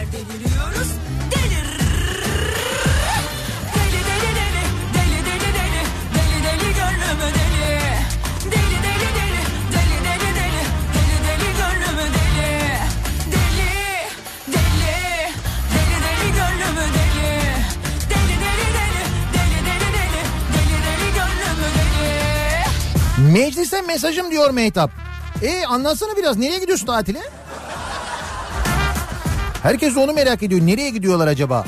[23.29, 24.91] deli Mecliste mesajım diyor Mehtap.
[25.41, 27.21] E anlatsana biraz nereye gidiyorsun tatile?
[29.63, 30.61] Herkes onu merak ediyor.
[30.67, 31.65] Nereye gidiyorlar acaba?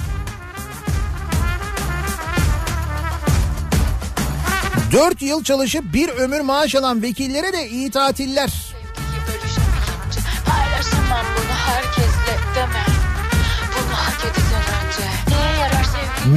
[4.91, 8.75] Dört yıl çalışıp bir ömür maaş alan vekillere de iyi tatiller.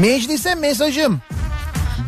[0.01, 1.21] Meclise mesajım.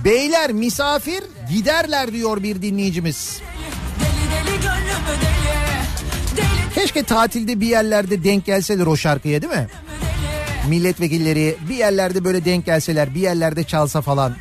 [0.04, 3.40] Beyler misafir giderler diyor bir dinleyicimiz.
[6.74, 9.68] Keşke tatilde bir yerlerde denk gelseler o şarkıya değil mi?
[10.68, 14.36] Milletvekilleri bir yerlerde böyle denk gelseler bir yerlerde çalsa falan.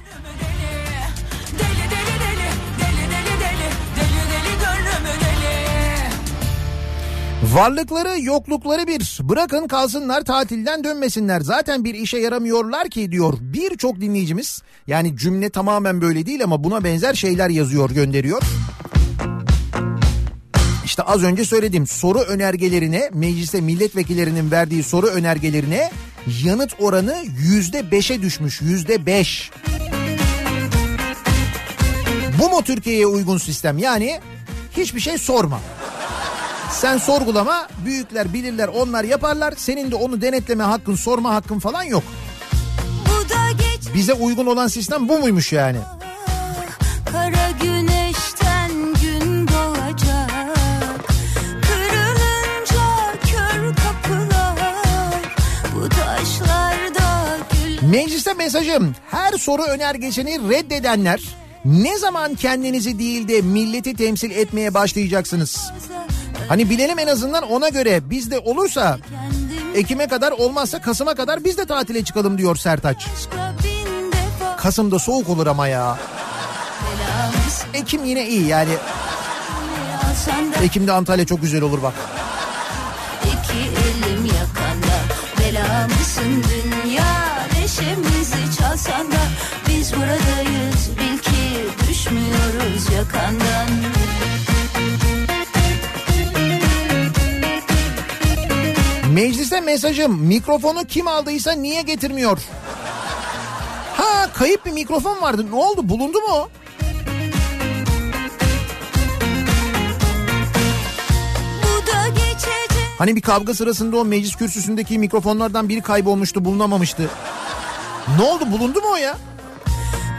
[7.56, 14.62] Varlıkları yoklukları bir bırakın kalsınlar tatilden dönmesinler zaten bir işe yaramıyorlar ki diyor birçok dinleyicimiz
[14.88, 18.42] yani cümle tamamen böyle değil ama buna benzer şeyler yazıyor gönderiyor.
[20.86, 25.92] İşte az önce söylediğim soru önergelerine mecliste milletvekillerinin verdiği soru önergelerine
[26.44, 29.52] yanıt oranı yüzde beşe düşmüş yüzde beş.
[32.42, 34.20] Bu mu Türkiye'ye uygun sistem yani
[34.78, 35.60] hiçbir şey sorma.
[36.86, 42.04] Sen sorgulama büyükler bilirler onlar yaparlar senin de onu denetleme hakkın sorma hakkın falan yok.
[43.94, 45.78] Bize uygun olan sistem bu muymuş yani?
[47.12, 48.72] Kara güneşten
[49.02, 50.30] gün doğacak
[51.62, 52.86] Kırılınca
[53.22, 55.22] kör kapılar
[55.76, 61.22] Bu taşlarda gül Mecliste mesajım her soru önergesini reddedenler
[61.66, 65.72] ne zaman kendinizi değil de milleti temsil etmeye başlayacaksınız?
[66.50, 71.58] Hani bilelim en azından ona göre bizde olursa kendim Ekim'e kadar olmazsa Kasım'a kadar biz
[71.58, 73.08] de tatile çıkalım diyor Sertaç.
[74.58, 75.98] Kasım'da soğuk olur ama ya.
[77.74, 78.74] Ekim yine iyi yani.
[80.64, 81.94] Ekim'de Antalya çok güzel olur bak.
[83.24, 84.96] iki elim yakanda
[85.40, 87.06] Belamısın dünya
[87.60, 89.22] neşemizi çalsan da
[89.70, 93.68] Biz buradayız bil ki düşmüyoruz yakandan
[99.16, 102.38] Meclise mesajım mikrofonu kim aldıysa niye getirmiyor?
[103.98, 106.50] Ha kayıp bir mikrofon vardı ne oldu bulundu mu
[112.98, 117.10] Hani bir kavga sırasında o meclis kürsüsündeki mikrofonlardan biri kaybolmuştu bulunamamıştı.
[118.18, 119.18] Ne oldu bulundu mu o ya?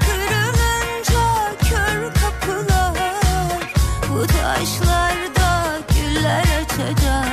[0.00, 1.22] Kırılınca
[2.14, 2.94] kapılar
[4.08, 7.25] Bu taşlarda güller açacak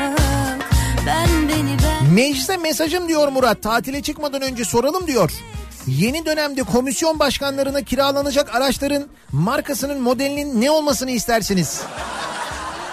[2.13, 5.31] Meclise mesajım diyor Murat tatile çıkmadan önce soralım diyor.
[5.87, 11.81] Yeni dönemde komisyon başkanlarına kiralanacak araçların markasının modelinin ne olmasını istersiniz?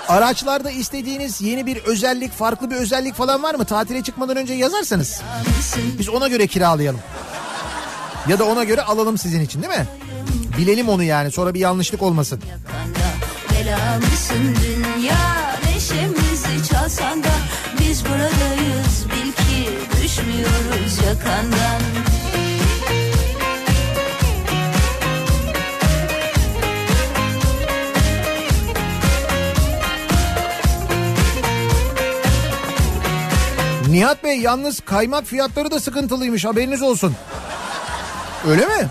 [0.09, 3.65] Araçlarda istediğiniz yeni bir özellik, farklı bir özellik falan var mı?
[3.65, 5.23] Tatile çıkmadan önce yazarsanız
[5.99, 7.01] biz ona göre kiralayalım.
[8.29, 9.87] Ya da ona göre alalım sizin için değil mi?
[10.59, 12.43] Bilelim onu yani sonra bir yanlışlık olmasın.
[13.51, 17.31] Bela mısın dünya neşemizi çalsan da
[17.91, 19.71] biz buradayız bil ki
[20.03, 21.81] düşmüyoruz yakandan.
[33.89, 37.15] Nihat Bey yalnız kaymak fiyatları da sıkıntılıymış haberiniz olsun.
[38.49, 38.89] Öyle mi?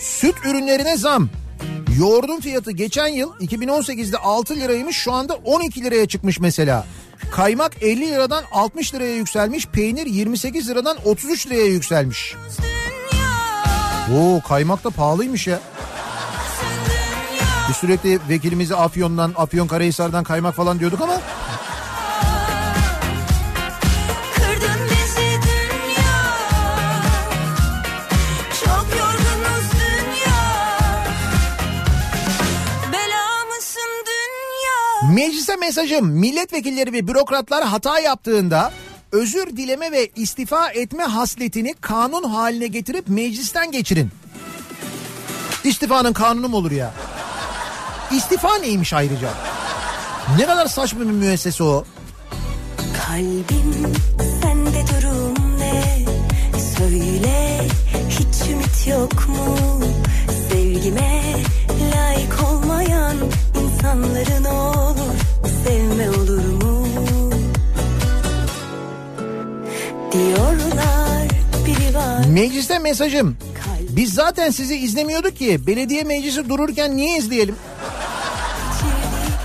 [0.00, 1.28] Süt ürünlerine zam.
[1.98, 6.86] Yoğurdun fiyatı geçen yıl 2018'de 6 liraymış şu anda 12 liraya çıkmış mesela.
[7.30, 9.66] Kaymak 50 liradan 60 liraya yükselmiş.
[9.66, 12.34] Peynir 28 liradan 33 liraya yükselmiş.
[14.14, 15.60] Oo kaymak da pahalıymış ya.
[17.68, 21.20] Biz sürekli vekilimizi Afyon'dan, Afyonkarahisar'dan kaymak falan diyorduk ama
[35.12, 38.72] Meclise mesajım milletvekilleri ve bürokratlar hata yaptığında
[39.12, 44.10] özür dileme ve istifa etme hasletini kanun haline getirip meclisten geçirin.
[45.64, 46.94] İstifanın kanunu mu olur ya?
[48.10, 49.30] İstifa neymiş ayrıca?
[50.38, 51.84] Ne kadar saçma bir müessese o.
[53.06, 53.92] Kalbim
[54.42, 56.04] sende durum ne
[56.78, 57.60] Söyle
[58.08, 59.80] hiç ümit yok mu
[60.50, 61.22] Sevgime
[61.94, 63.16] layık olmayan
[63.84, 65.14] insanları ne olur
[65.64, 66.86] Sevme olur mu
[70.12, 71.28] Diyorlar
[71.66, 73.36] biri var Mecliste mesajım.
[73.90, 77.56] Biz zaten sizi izlemiyorduk ki belediye meclisi dururken niye izleyelim?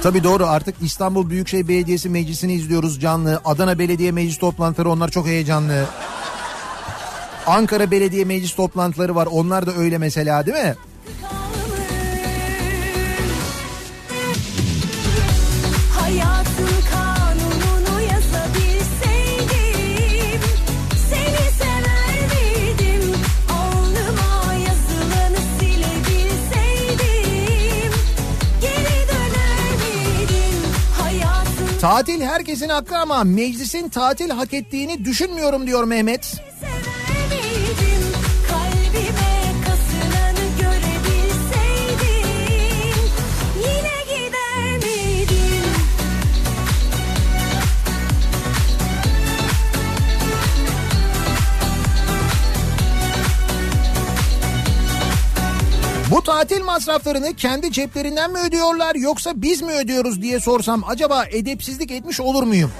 [0.04, 3.42] Tabii doğru artık İstanbul Büyükşehir Belediyesi Meclisi'ni izliyoruz canlı.
[3.46, 5.86] Adana Belediye Meclis toplantıları onlar çok heyecanlı.
[7.48, 10.76] Ankara Belediye Meclis toplantıları var onlar da öyle mesela değil mi?
[31.82, 36.42] Tatil herkesin hakkı ama meclisin tatil hak ettiğini düşünmüyorum diyor Mehmet.
[56.12, 61.92] Bu tatil masraflarını kendi ceplerinden mi ödüyorlar yoksa biz mi ödüyoruz diye sorsam acaba edepsizlik
[61.92, 62.72] etmiş olur muyum?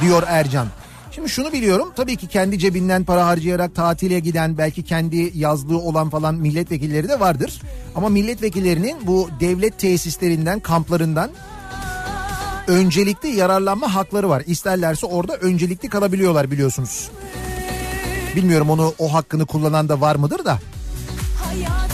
[0.00, 0.66] Diyor Ercan.
[1.12, 6.10] Şimdi şunu biliyorum tabii ki kendi cebinden para harcayarak tatile giden belki kendi yazlığı olan
[6.10, 7.62] falan milletvekilleri de vardır.
[7.94, 11.30] Ama milletvekillerinin bu devlet tesislerinden kamplarından
[12.66, 14.42] öncelikli yararlanma hakları var.
[14.46, 17.10] İsterlerse orada öncelikli kalabiliyorlar biliyorsunuz.
[18.36, 20.58] Bilmiyorum onu o hakkını kullanan da var mıdır da.
[21.44, 21.85] Hayatın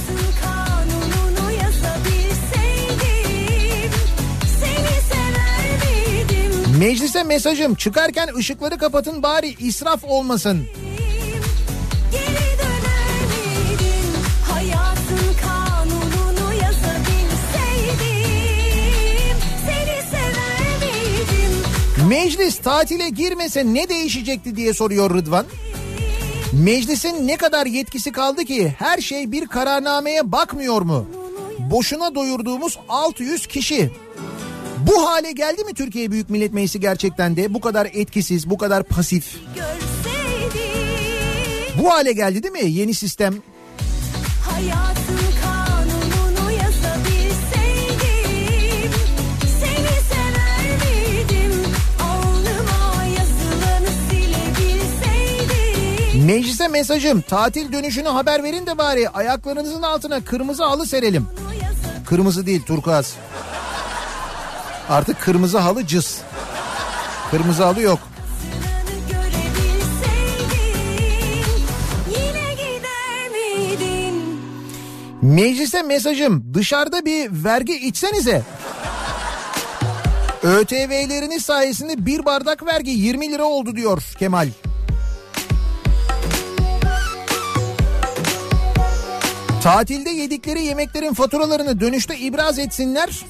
[6.82, 10.66] Meclise mesajım çıkarken ışıkları kapatın bari israf olmasın.
[22.08, 25.46] Meclis tatile girmese ne değişecekti diye soruyor Rıdvan.
[26.52, 31.06] Meclisin ne kadar yetkisi kaldı ki her şey bir kararnameye bakmıyor mu?
[31.58, 33.90] Boşuna doyurduğumuz 600 kişi.
[34.86, 38.82] Bu hale geldi mi Türkiye Büyük Millet Meclisi gerçekten de bu kadar etkisiz, bu kadar
[38.82, 39.36] pasif?
[41.82, 43.34] Bu hale geldi değil mi yeni sistem?
[44.50, 45.22] Hayatın
[56.26, 61.26] Meclise mesajım tatil dönüşünü haber verin de bari ayaklarınızın altına kırmızı halı serelim.
[62.06, 63.14] Kırmızı değil turkuaz.
[64.88, 66.20] Artık kırmızı halı cız.
[67.30, 67.98] Kırmızı halı yok.
[75.22, 78.42] Meclise mesajım dışarıda bir vergi içsenize.
[80.42, 84.48] ÖTV'leriniz sayesinde bir bardak vergi 20 lira oldu diyor Kemal.
[89.62, 93.24] Tatilde yedikleri yemeklerin faturalarını dönüşte ibraz etsinler.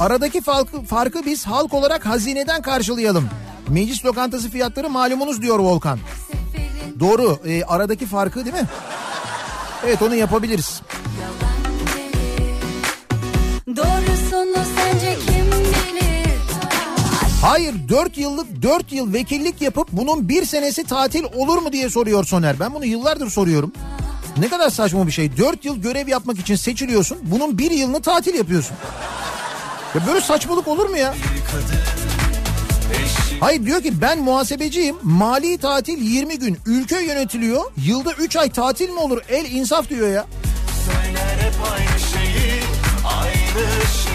[0.00, 3.28] Aradaki farkı, farkı biz halk olarak hazineden karşılayalım.
[3.68, 5.98] Meclis lokantası fiyatları malumunuz diyor Volkan.
[7.00, 8.68] Doğru e, aradaki farkı değil mi?
[9.86, 10.82] Evet onu yapabiliriz.
[13.76, 16.32] Doğrusunu sence kim bilir?
[17.42, 22.24] Hayır 4 yıllık 4 yıl vekillik yapıp bunun bir senesi tatil olur mu diye soruyor
[22.24, 22.60] Soner.
[22.60, 23.72] Ben bunu yıllardır soruyorum.
[24.38, 25.36] Ne kadar saçma bir şey.
[25.36, 27.18] 4 yıl görev yapmak için seçiliyorsun.
[27.22, 28.76] Bunun bir yılını tatil yapıyorsun.
[29.94, 31.14] Ya böyle saçmalık olur mu ya?
[33.40, 34.96] Hayır diyor ki ben muhasebeciyim.
[35.02, 36.58] Mali tatil 20 gün.
[36.66, 37.62] Ülke yönetiliyor.
[37.76, 39.22] Yılda 3 ay tatil mi olur?
[39.28, 40.26] El insaf diyor ya.
[40.86, 42.60] Söyler hep aynı şeyi
[43.18, 43.66] Aynı
[44.04, 44.11] şeyi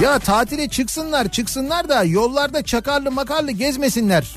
[0.00, 4.36] Ya tatile çıksınlar çıksınlar da yollarda çakarlı makarlı gezmesinler.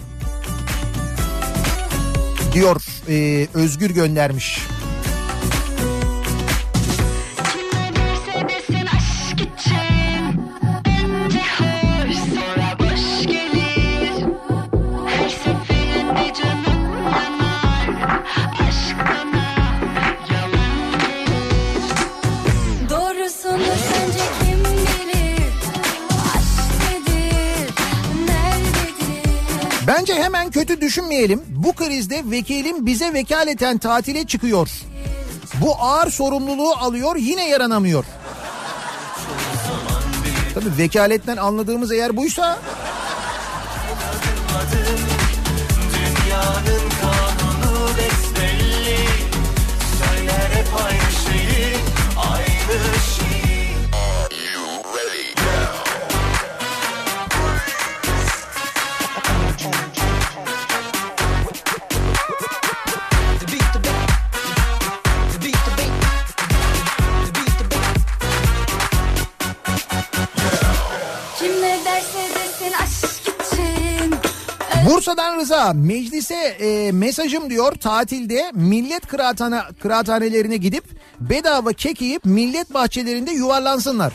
[2.54, 4.60] Diyor e, Özgür göndermiş.
[30.04, 31.42] Bence hemen kötü düşünmeyelim.
[31.50, 34.70] Bu krizde vekilim bize vekaleten tatile çıkıyor.
[35.62, 38.06] Bu ağır sorumluluğu alıyor yine yaranamıyor.
[40.54, 42.60] Tabii vekaletten anladığımız eğer buysa
[75.04, 80.84] Bursa'dan Rıza meclise e, mesajım diyor tatilde millet kıraathane, kıraathanelerine gidip
[81.20, 84.14] bedava kek yiyip millet bahçelerinde yuvarlansınlar.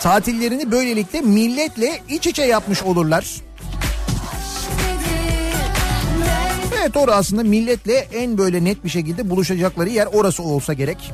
[0.00, 3.26] Tatillerini böylelikle milletle iç içe yapmış olurlar.
[6.80, 11.12] Evet orası aslında milletle en böyle net bir şekilde buluşacakları yer orası olsa gerek.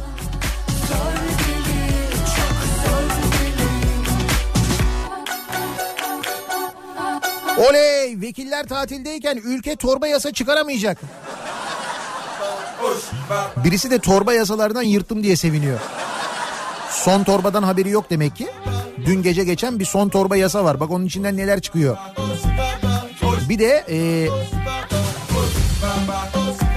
[7.60, 10.98] Oley vekiller tatildeyken ülke torba yasa çıkaramayacak.
[13.56, 15.78] Birisi de torba yasalardan yırttım diye seviniyor.
[16.90, 18.48] Son torbadan haberi yok demek ki.
[19.06, 20.80] Dün gece geçen bir son torba yasa var.
[20.80, 21.96] Bak onun içinden neler çıkıyor.
[23.48, 24.28] Bir de e,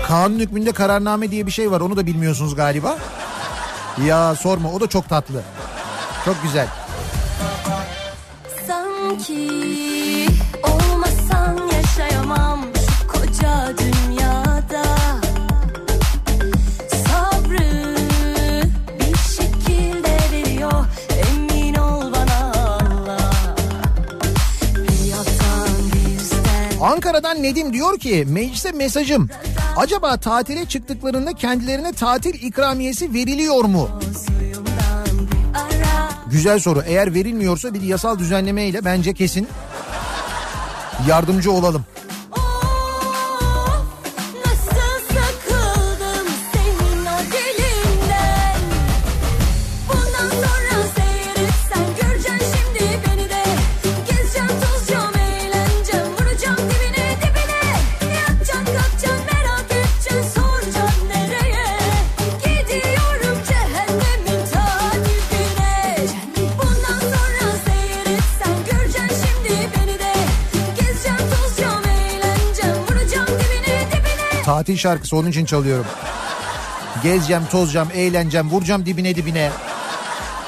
[0.07, 1.81] kanun hükmünde kararname diye bir şey var.
[1.81, 2.97] Onu da bilmiyorsunuz galiba.
[4.05, 5.43] Ya sorma o da çok tatlı.
[6.25, 6.67] Çok güzel.
[8.67, 10.02] Sanki
[26.83, 29.29] Ankara'dan Nedim diyor ki meclise mesajım.
[29.77, 33.89] Acaba tatile çıktıklarında kendilerine tatil ikramiyesi veriliyor mu?
[36.31, 36.83] Güzel soru.
[36.85, 39.47] Eğer verilmiyorsa bir yasal düzenleme ile bence kesin
[41.07, 41.85] yardımcı olalım.
[74.53, 75.85] Tatil şarkısı onun için çalıyorum.
[77.03, 79.51] Gezeceğim, tozacağım, eğleneceğim, vuracağım dibine dibine.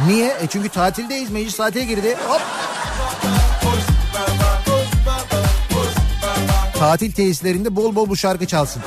[0.07, 0.27] Niye?
[0.27, 1.31] E çünkü tatildeyiz.
[1.31, 2.17] Meclis tatile girdi.
[2.27, 2.41] Hop.
[6.79, 8.81] Tatil tesislerinde bol bol bu şarkı çalsın.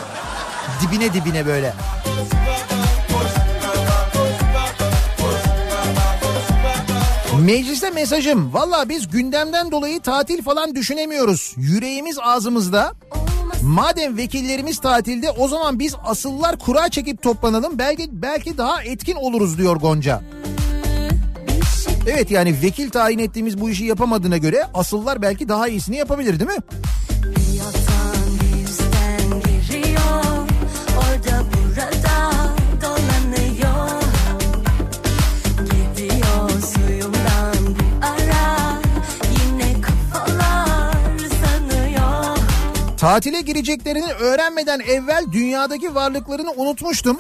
[0.82, 1.74] Dibine dibine böyle.
[7.40, 8.55] Mecliste mesajım.
[8.55, 11.55] Valla biz gündemden dolayı tatil falan düşünemiyoruz.
[11.57, 12.93] Yüreğimiz ağzımızda.
[13.69, 17.78] Madem vekillerimiz tatilde o zaman biz asıllar kura çekip toplanalım.
[17.78, 20.23] Belki belki daha etkin oluruz diyor Gonca.
[22.07, 26.51] Evet yani vekil tayin ettiğimiz bu işi yapamadığına göre asıllar belki daha iyisini yapabilir değil
[26.51, 26.62] mi?
[43.19, 47.19] Tatile gireceklerini öğrenmeden evvel dünyadaki varlıklarını unutmuştum.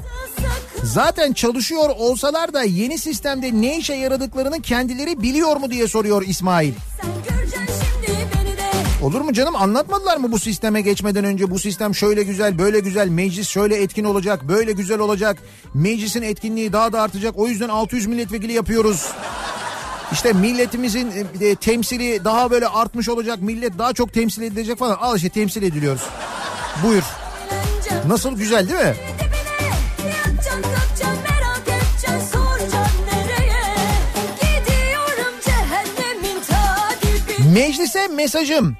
[0.82, 6.72] Zaten çalışıyor olsalar da yeni sistemde ne işe yaradıklarını kendileri biliyor mu diye soruyor İsmail.
[9.02, 13.08] Olur mu canım anlatmadılar mı bu sisteme geçmeden önce bu sistem şöyle güzel böyle güzel
[13.08, 15.42] meclis şöyle etkin olacak böyle güzel olacak
[15.74, 19.06] meclisin etkinliği daha da artacak o yüzden 600 milletvekili yapıyoruz.
[20.12, 25.16] İşte milletimizin e, temsili daha böyle artmış olacak millet daha çok temsil edilecek falan al
[25.16, 26.02] işte temsil ediliyoruz.
[26.82, 27.02] Buyur
[28.06, 28.94] nasıl güzel değil mi?
[37.54, 38.76] Meclise mesajım.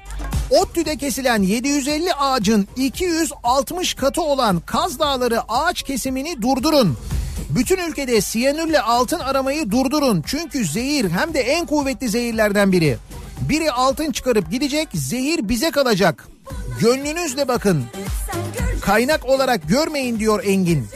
[0.49, 6.97] ODTÜ'de kesilen 750 ağacın 260 katı olan Kaz Dağları ağaç kesimini durdurun.
[7.49, 10.23] Bütün ülkede siyanürle altın aramayı durdurun.
[10.25, 12.97] Çünkü zehir hem de en kuvvetli zehirlerden biri.
[13.41, 16.27] Biri altın çıkarıp gidecek, zehir bize kalacak.
[16.81, 17.83] Gönlünüzle bakın.
[18.81, 20.87] Kaynak olarak görmeyin diyor Engin.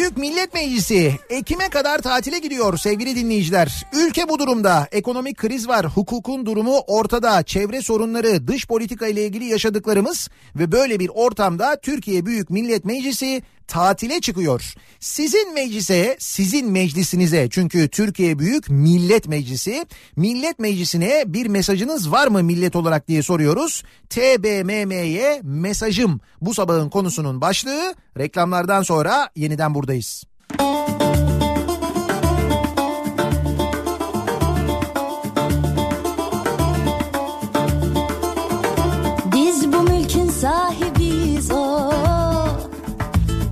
[0.00, 3.86] Büyük Millet Meclisi Ekim'e kadar tatile gidiyor sevgili dinleyiciler.
[3.92, 4.88] Ülke bu durumda.
[4.92, 11.00] Ekonomik kriz var, hukukun durumu ortada, çevre sorunları, dış politika ile ilgili yaşadıklarımız ve böyle
[11.00, 14.74] bir ortamda Türkiye Büyük Millet Meclisi tatile çıkıyor.
[15.00, 19.86] Sizin meclise, sizin meclisinize çünkü Türkiye Büyük Millet Meclisi,
[20.16, 23.82] Millet Meclisi'ne bir mesajınız var mı millet olarak diye soruyoruz.
[24.08, 27.94] TBMM'ye mesajım bu sabahın konusunun başlığı.
[28.18, 30.29] Reklamlardan sonra yeniden buradayız.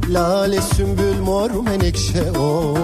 [0.09, 2.75] Lale sümbül mor menekşe o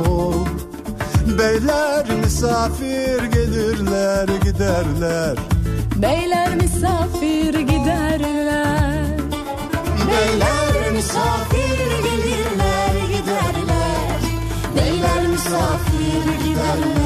[1.39, 5.37] Beyler misafir gelirler giderler
[5.97, 8.75] Beyler misafir giderler
[10.09, 14.21] Beyler misafir gelirler giderler.
[14.77, 17.04] Beyler misafir giderler.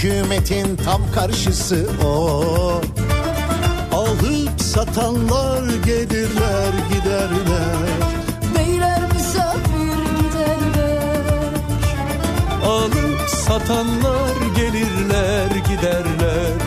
[0.00, 2.80] Hükümetin tam karşısı o.
[3.92, 7.86] Alıp satanlar gelirler giderler.
[8.56, 11.54] Beyler misafir giderler.
[12.64, 16.59] Alıp satanlar gelirler giderler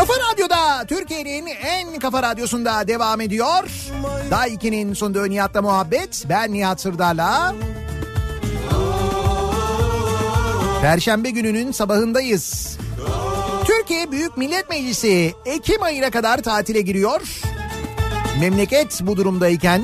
[0.00, 3.70] Kafa Radyo'da Türkiye'nin en kafa radyosunda devam ediyor.
[4.30, 6.24] Daha 2'nin sunduğu Nihat'la muhabbet.
[6.28, 7.54] Ben Nihat Sırdar'la.
[10.82, 12.76] Perşembe gününün sabahındayız.
[13.64, 17.20] Türkiye Büyük Millet Meclisi Ekim ayına kadar tatile giriyor.
[18.40, 19.82] Memleket bu durumdayken,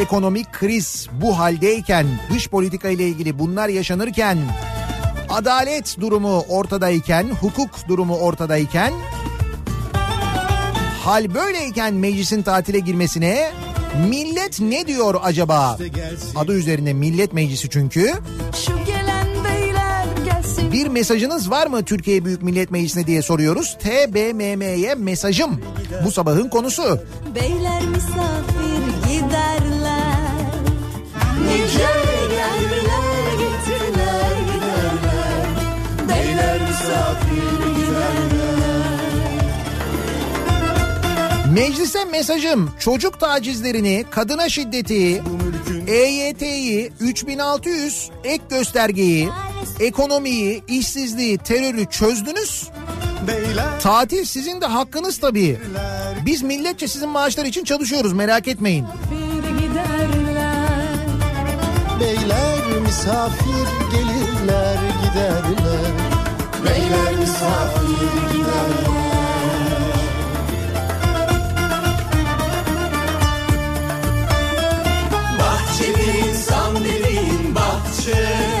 [0.00, 4.38] ekonomik kriz bu haldeyken, dış politika ile ilgili bunlar yaşanırken,
[5.28, 8.92] adalet durumu ortadayken, hukuk durumu ortadayken,
[11.04, 13.52] hal böyleyken meclisin tatile girmesine
[14.08, 15.78] millet ne diyor acaba?
[16.36, 18.12] Adı üzerinde millet meclisi çünkü.
[20.72, 23.76] Bir mesajınız var mı Türkiye Büyük Millet Meclisi'ne diye soruyoruz.
[23.78, 25.60] TBMM'ye mesajım.
[26.04, 27.00] Bu sabahın konusu.
[27.34, 30.22] Beyler misafir giderler.
[31.48, 31.84] Nice
[32.30, 32.91] gelirler
[41.54, 45.22] Meclise mesajım çocuk tacizlerini, kadına şiddeti,
[45.86, 49.28] EYT'yi, 3600 ek göstergeyi,
[49.80, 52.68] ekonomiyi, işsizliği, terörü çözdünüz.
[53.82, 55.60] Tatil sizin de hakkınız tabii.
[56.26, 58.86] Biz milletçe sizin maaşlar için çalışıyoruz merak etmeyin.
[62.00, 65.92] Beyler misafir gelirler giderler
[66.64, 69.01] Beyler misafir giderler
[78.04, 78.51] się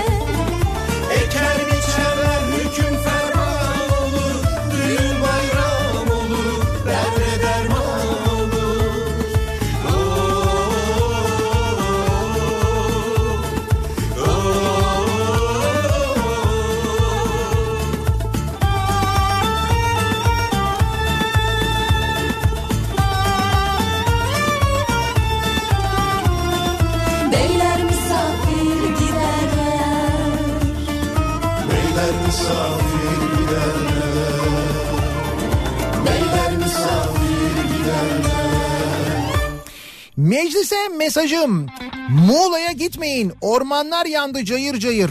[40.32, 41.66] Meclise mesajım.
[42.08, 43.32] Muğla'ya gitmeyin.
[43.40, 45.10] Ormanlar yandı cayır cayır.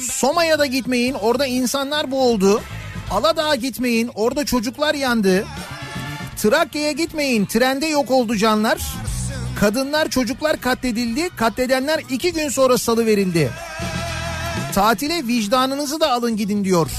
[0.00, 1.14] Soma'ya da gitmeyin.
[1.14, 2.62] Orada insanlar boğuldu.
[3.10, 4.10] Aladağ'a gitmeyin.
[4.14, 5.46] Orada çocuklar yandı.
[6.36, 7.46] Trakya'ya gitmeyin.
[7.46, 8.78] Trende yok oldu canlar.
[9.60, 11.30] Kadınlar çocuklar katledildi.
[11.36, 13.50] Katledenler iki gün sonra salı verildi.
[14.74, 16.90] Tatile vicdanınızı da alın gidin diyor.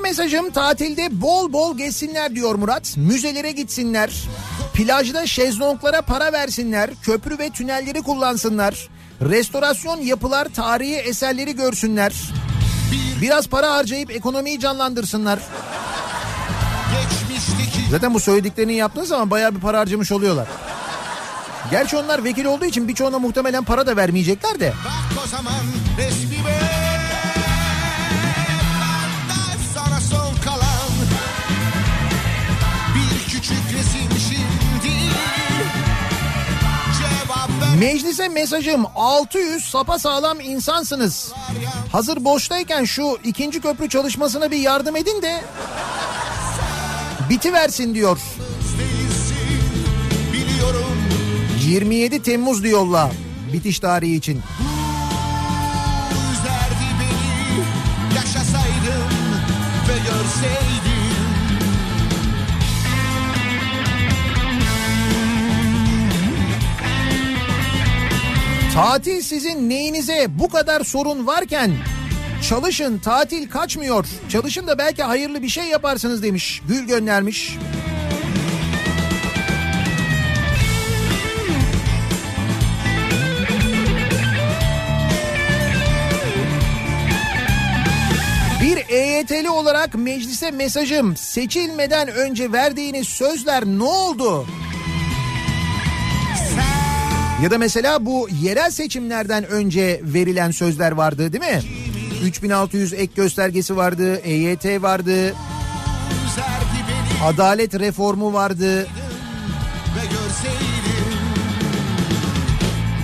[0.00, 2.96] Mesajım tatilde bol bol gezsinler diyor Murat.
[2.96, 4.10] Müzelere gitsinler.
[4.74, 6.90] Plajda şezlonglara para versinler.
[7.02, 8.88] Köprü ve tünelleri kullansınlar.
[9.20, 12.12] Restorasyon yapılar, tarihi eserleri görsünler.
[13.22, 15.38] Biraz para harcayıp ekonomiyi canlandırsınlar.
[17.90, 20.48] Zaten bu söylediklerini yaptığın zaman bayağı bir para harcamış oluyorlar.
[21.70, 24.72] Gerçi onlar vekil olduğu için birçoğuna muhtemelen para da vermeyecekler de.
[24.84, 25.62] Bak o zaman
[25.98, 26.79] resmime Benden
[37.80, 41.32] Meclise mesajım 600 sapasağlam insansınız.
[41.92, 45.40] Hazır boştayken şu ikinci köprü çalışmasına bir yardım edin de
[47.30, 48.18] bitiversin diyor.
[48.78, 49.36] değilsin
[50.32, 50.96] Biliyorum
[51.60, 53.10] 27 Temmuz diyorla
[53.52, 54.42] bitiş tarihi için.
[57.00, 57.64] beni
[58.16, 59.10] Yaşasaydım
[59.88, 60.79] ve görseydim
[68.80, 71.70] Tatil sizin neyinize bu kadar sorun varken
[72.48, 74.06] çalışın tatil kaçmıyor.
[74.28, 76.62] Çalışın da belki hayırlı bir şey yaparsınız demiş.
[76.68, 77.58] Gül göndermiş.
[88.62, 94.46] Bir EYT'li olarak meclise mesajım seçilmeden önce verdiğiniz sözler ne oldu?
[97.42, 101.62] Ya da mesela bu yerel seçimlerden önce verilen sözler vardı değil mi?
[102.24, 105.34] 3600 ek göstergesi vardı, EYT vardı,
[107.24, 108.86] adalet reformu vardı.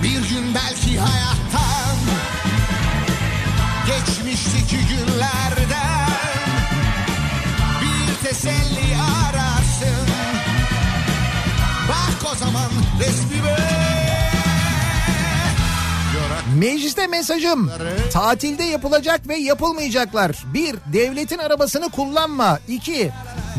[0.03, 1.97] Bir gün belki hayattan
[3.87, 6.07] Geçmişteki günlerden
[7.81, 10.07] Bir teselli ararsın
[11.89, 12.69] Bak o zaman
[12.99, 13.66] resmime
[16.59, 17.71] Mecliste mesajım.
[18.13, 20.43] Tatilde yapılacak ve yapılmayacaklar.
[20.53, 22.59] Bir, devletin arabasını kullanma.
[22.67, 23.11] İki,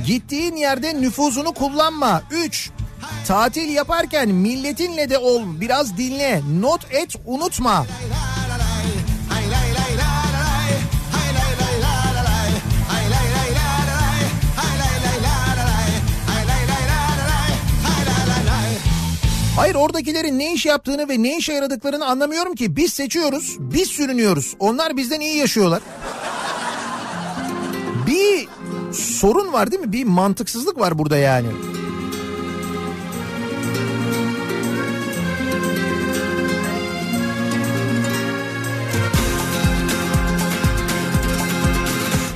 [0.06, 2.22] gittiğin yerde nüfuzunu kullanma.
[2.30, 2.70] Üç,
[3.26, 5.42] tatil yaparken milletinle de ol.
[5.60, 6.42] Biraz dinle.
[6.60, 7.86] Not et, unutma.
[19.58, 22.76] Hayır oradakilerin ne iş yaptığını ve ne işe yaradıklarını anlamıyorum ki.
[22.76, 24.54] Biz seçiyoruz, biz sürünüyoruz.
[24.58, 25.82] Onlar bizden iyi yaşıyorlar.
[28.06, 28.48] Bir
[28.92, 29.92] sorun var değil mi?
[29.92, 31.48] Bir mantıksızlık var burada yani.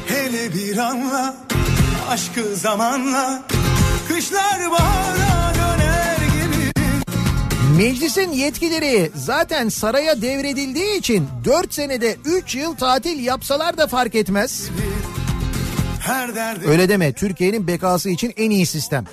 [0.06, 1.34] Hele bir anla
[2.10, 3.42] aşkı zamanla
[4.08, 5.31] Kışlar bahara
[7.76, 14.68] Meclisin yetkileri zaten saraya devredildiği için 4 senede 3 yıl tatil yapsalar da fark etmez.
[16.66, 19.04] Öyle deme Türkiye'nin bekası için en iyi sistem.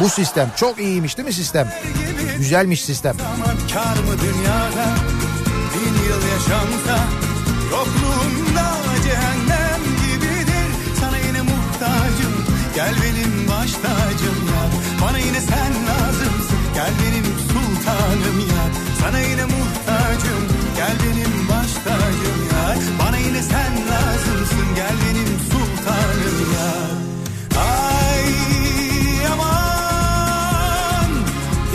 [0.00, 1.72] Bu sistem çok iyiymiş değil mi sistem?
[2.38, 3.16] Güzelmiş sistem.
[3.18, 4.86] zaman kar mı dünyada
[5.74, 7.04] Bin yıl yaşansa
[7.70, 10.70] Yokluğunda cehennem gibidir
[11.00, 12.34] Sana yine muhtacım
[12.74, 14.62] Gel benim baş tacım ya
[15.02, 17.27] Bana yine sen lazımsın Gel benim
[17.98, 18.64] sultanım ya
[19.00, 26.52] Sana yine muhtacım Gel benim baş tacım ya Bana yine sen lazımsın Gel benim sultanım
[26.54, 26.72] ya
[27.62, 28.24] Ay
[29.32, 31.10] aman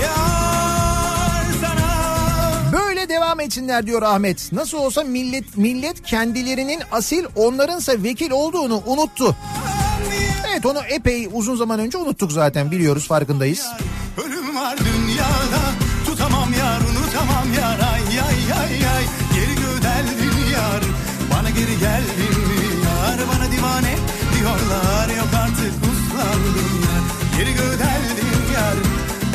[0.01, 4.51] Yar sana Böyle devam etsinler diyor Ahmet.
[4.51, 9.35] Nasıl olsa millet millet kendilerinin asil onlarınsa vekil olduğunu unuttu.
[10.51, 13.67] Evet onu epey uzun zaman önce unuttuk zaten biliyoruz farkındayız.
[14.25, 15.82] Ölüm var dünyada
[21.73, 23.95] geri geldin mi yar bana divane
[24.35, 28.75] diyorlar yok artık uslandım yar geri gödeldin yar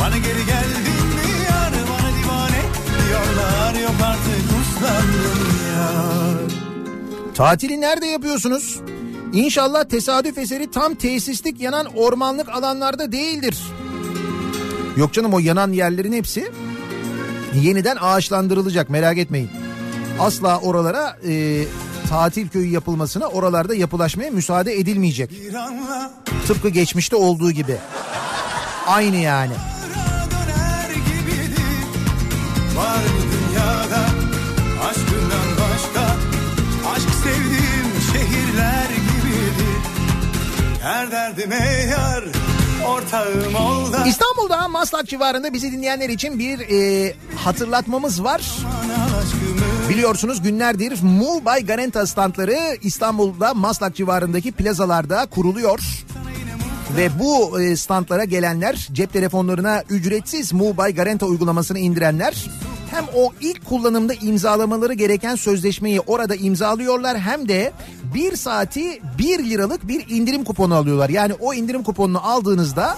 [0.00, 2.62] bana geri geldin mi yar bana divane
[3.08, 6.50] diyorlar yok artık uslandım yar
[7.34, 8.80] Tatili nerede yapıyorsunuz?
[9.32, 13.58] İnşallah tesadüf eseri tam tesislik yanan ormanlık alanlarda değildir.
[14.96, 16.50] Yok canım o yanan yerlerin hepsi
[17.54, 19.50] yeniden ağaçlandırılacak merak etmeyin.
[20.20, 21.64] Asla oralara e,
[22.08, 25.30] tatil köyü yapılmasına oralarda yapılaşmaya müsaade edilmeyecek.
[26.46, 27.76] Tıpkı geçmişte olduğu gibi.
[28.86, 29.54] Aynı yani.
[32.76, 34.00] Var mı dünyada
[34.88, 36.16] aşkından başka
[36.94, 39.70] Aşk sevdiğim şehirler gibiydi
[40.82, 42.24] Her derdime yar
[44.06, 48.42] İstanbul'da Maslak civarında bizi dinleyenler için bir e, hatırlatmamız var.
[48.64, 50.92] Bana aşkımı Biliyorsunuz günlerdir
[51.44, 55.80] by Garanta standları İstanbul'da Maslak civarındaki plazalarda kuruluyor.
[56.96, 62.46] Ve bu e, standlara gelenler cep telefonlarına ücretsiz by Garanta uygulamasını indirenler
[62.90, 67.72] hem o ilk kullanımda imzalamaları gereken sözleşmeyi orada imzalıyorlar hem de
[68.14, 71.08] bir saati 1 liralık bir indirim kuponu alıyorlar.
[71.08, 72.96] Yani o indirim kuponunu aldığınızda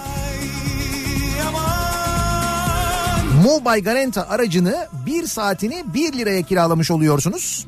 [3.43, 7.65] by Garanta aracını bir saatini 1 liraya kiralamış oluyorsunuz.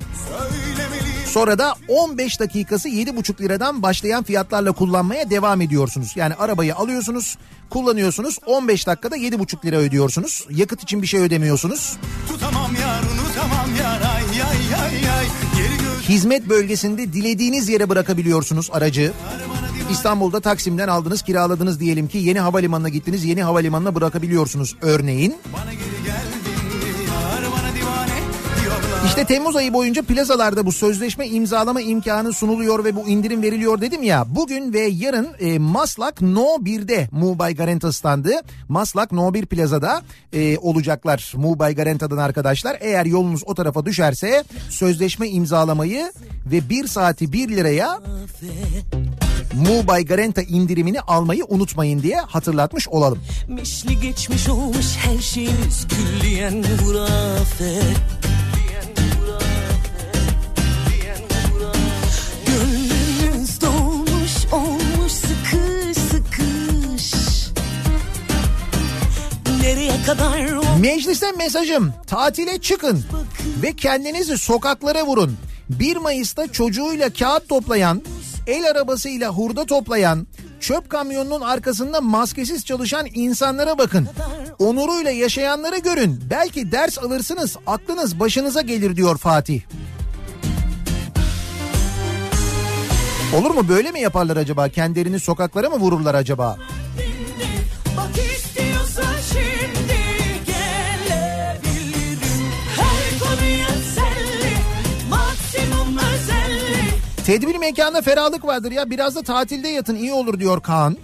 [1.26, 6.12] Sonra da 15 dakikası 7,5 liradan başlayan fiyatlarla kullanmaya devam ediyorsunuz.
[6.16, 7.38] Yani arabayı alıyorsunuz,
[7.70, 10.48] kullanıyorsunuz, 15 dakikada 7,5 lira ödüyorsunuz.
[10.50, 11.98] Yakıt için bir şey ödemiyorsunuz.
[12.28, 15.26] Tutamam yar unutamam yar ay ay ay ay
[16.10, 19.14] Hizmet bölgesinde dilediğiniz yere bırakabiliyorsunuz aracı.
[19.92, 25.36] İstanbul'da Taksim'den aldınız, kiraladınız diyelim ki yeni havalimanına gittiniz, yeni havalimanına bırakabiliyorsunuz örneğin.
[29.06, 34.04] İşte Temmuz ayı boyunca plazalarda bu sözleşme imzalama imkanı sunuluyor ve bu indirim veriliyor dedim
[34.04, 34.26] ya.
[34.28, 38.42] Bugün ve yarın e, Maslak No 1'de Mubay Garanta standı.
[38.70, 40.02] Maslak No 1 plazada
[40.34, 42.78] e, olacaklar Mubay Garanta'dan arkadaşlar.
[42.82, 46.12] Eğer yolunuz o tarafa düşerse sözleşme imzalamayı
[46.52, 48.00] ve bir saati 1 liraya
[49.56, 53.20] Mubay Garanta indirimini almayı unutmayın diye hatırlatmış olalım.
[53.48, 57.82] Mişli geçmiş olmuş her şeyimiz külliyen hurafe
[62.48, 67.14] Gönlümüz dolmuş olmuş sıkış sıkış
[69.62, 73.06] Nereye kadar o Mecliste mesajım tatile çıkın
[73.64, 75.38] ve kendinizi sokaklara vurun.
[75.70, 78.02] 1 Mayıs'ta çocuğuyla kağıt toplayan,
[78.48, 80.28] el arabasıyla hurda toplayan,
[80.60, 84.08] çöp kamyonunun arkasında maskesiz çalışan insanlara bakın.
[84.60, 86.20] Onuruyla yaşayanları görün.
[86.30, 89.62] Belki ders alırsınız, aklınız başınıza gelir diyor Fatih.
[93.40, 94.70] Olur mu böyle mi yaparlar acaba?
[94.70, 96.58] Kendilerini sokaklara mı vururlar acaba?
[107.26, 110.98] Tedbir mekanda ferahlık vardır ya biraz da tatilde yatın iyi olur diyor Kaan.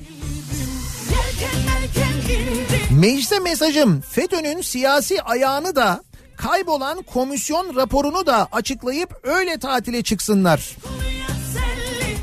[2.91, 6.03] Meclise mesajım FETÖ'nün siyasi ayağını da
[6.37, 10.75] kaybolan komisyon raporunu da açıklayıp öyle tatile çıksınlar.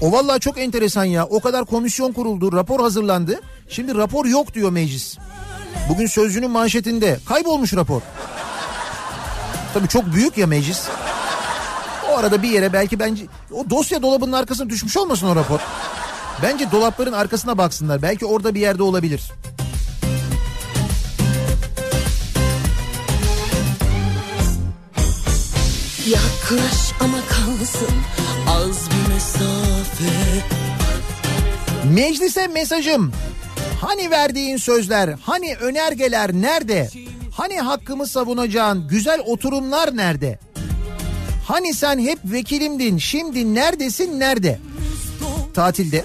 [0.01, 1.27] O vallahi çok enteresan ya.
[1.27, 3.41] O kadar komisyon kuruldu, rapor hazırlandı.
[3.69, 5.19] Şimdi rapor yok diyor meclis.
[5.89, 8.01] Bugün Sözcü'nün manşetinde kaybolmuş rapor.
[9.75, 10.89] Tabii çok büyük ya meclis.
[12.17, 15.61] O arada bir yere belki bence o dosya dolabının arkasına düşmüş olmasın o rapor.
[16.43, 18.03] Bence dolapların arkasına baksınlar.
[18.03, 19.23] Belki orada bir yerde olabilir.
[26.07, 27.97] Yaklaş ama kalsın
[28.49, 30.45] az bir mesafe
[31.95, 33.13] Meclise mesajım.
[33.81, 36.89] Hani verdiğin sözler, hani önergeler nerede?
[37.31, 40.46] Hani hakkımı savunacağın güzel oturumlar nerede?
[41.47, 44.59] Hani sen hep vekilimdin, şimdi neredesin, nerede?
[45.55, 46.05] Tatilde.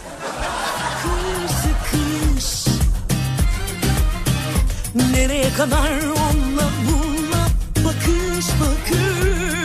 [5.14, 7.48] Nereye kadar onunla bununla
[7.86, 9.61] bakış bakış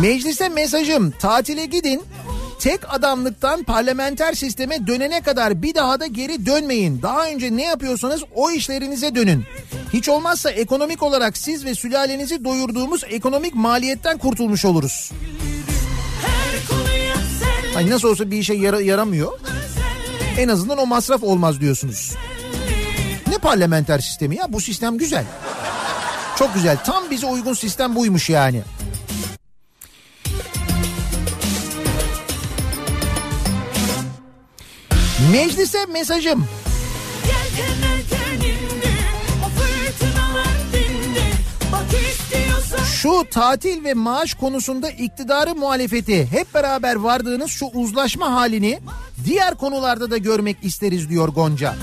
[0.00, 1.10] Meclise mesajım.
[1.10, 2.02] Tatile gidin.
[2.60, 7.02] Tek adamlıktan parlamenter sisteme dönene kadar bir daha da geri dönmeyin.
[7.02, 9.44] Daha önce ne yapıyorsanız o işlerinize dönün.
[9.92, 15.10] Hiç olmazsa ekonomik olarak siz ve sülalenizi doyurduğumuz ekonomik maliyetten kurtulmuş oluruz.
[17.74, 19.32] Hani nasıl olsa bir işe yara- yaramıyor.
[20.38, 22.14] En azından o masraf olmaz diyorsunuz.
[23.28, 24.52] Ne parlamenter sistemi ya?
[24.52, 25.24] Bu sistem güzel.
[26.38, 26.76] Çok güzel.
[26.86, 28.62] Tam bize uygun sistem buymuş yani.
[35.32, 36.44] Meclise mesajım.
[43.02, 48.78] Şu tatil ve maaş konusunda iktidarı muhalefeti hep beraber vardığınız şu uzlaşma halini
[49.24, 51.74] diğer konularda da görmek isteriz diyor Gonca.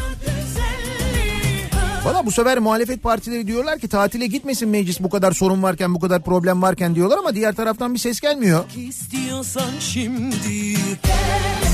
[2.06, 6.00] Valla bu sefer muhalefet partileri diyorlar ki tatile gitmesin meclis bu kadar sorun varken bu
[6.00, 8.66] kadar problem varken diyorlar ama diğer taraftan bir ses gelmiyor.
[8.76, 11.65] İstiyorsan şimdi her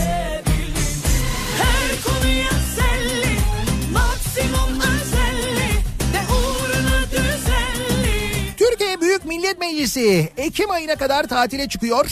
[8.58, 12.12] Türkiye Büyük Millet Meclisi Ekim ayına kadar tatile çıkıyor.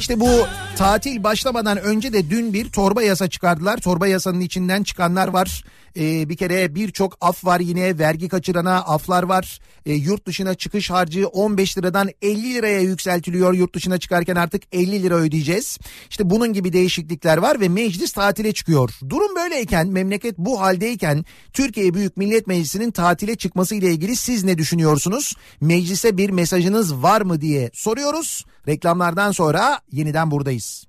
[0.00, 0.46] İşte bu
[0.76, 3.76] tatil başlamadan önce de dün bir torba yasa çıkardılar.
[3.76, 5.64] Torba yasanın içinden çıkanlar var.
[5.96, 9.60] Ee, bir kere birçok af var yine vergi kaçırana aflar var.
[9.86, 13.54] Ee, yurt dışına çıkış harcı 15 liradan 50 liraya yükseltiliyor.
[13.54, 15.78] Yurt dışına çıkarken artık 50 lira ödeyeceğiz.
[16.10, 18.90] İşte bunun gibi değişiklikler var ve meclis tatile çıkıyor.
[19.08, 24.58] Durum böyleyken memleket bu haldeyken Türkiye Büyük Millet Meclisi'nin tatile çıkması ile ilgili siz ne
[24.58, 25.34] düşünüyorsunuz?
[25.60, 28.44] Meclise bir mesajınız var mı diye soruyoruz.
[28.68, 30.87] Reklamlardan sonra yeniden buradayız.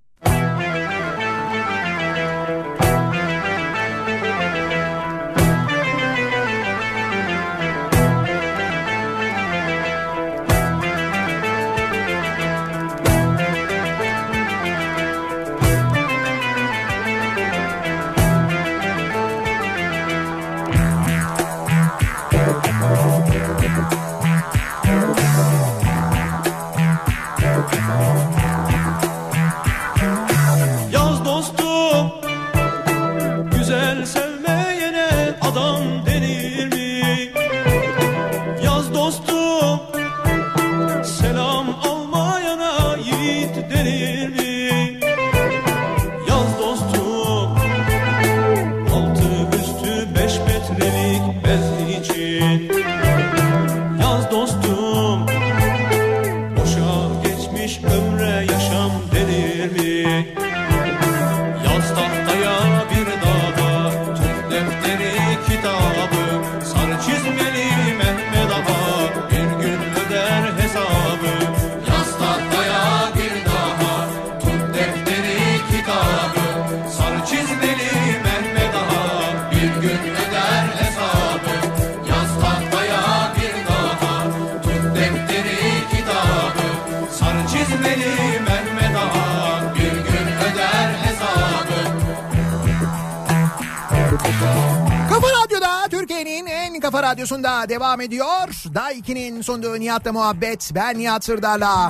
[97.00, 98.48] Kafa radyosunda devam ediyor.
[98.76, 100.72] 2'nin sonunda Nihat'la muhabbet.
[100.76, 101.90] Ben Nihat Sırdar'la.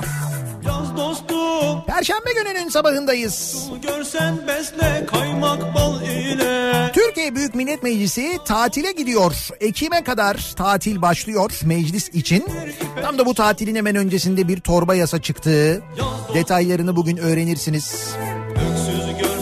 [0.66, 3.68] Yaz dostum Perşembe gününün sabahındayız.
[4.48, 5.06] Besle
[6.92, 9.48] Türkiye Büyük Millet Meclisi tatile gidiyor.
[9.60, 12.44] Ekim'e kadar tatil başlıyor meclis için.
[13.02, 15.82] Tam da bu tatilin hemen öncesinde bir torba yasa çıktı.
[16.34, 18.14] Detaylarını bugün öğrenirsiniz.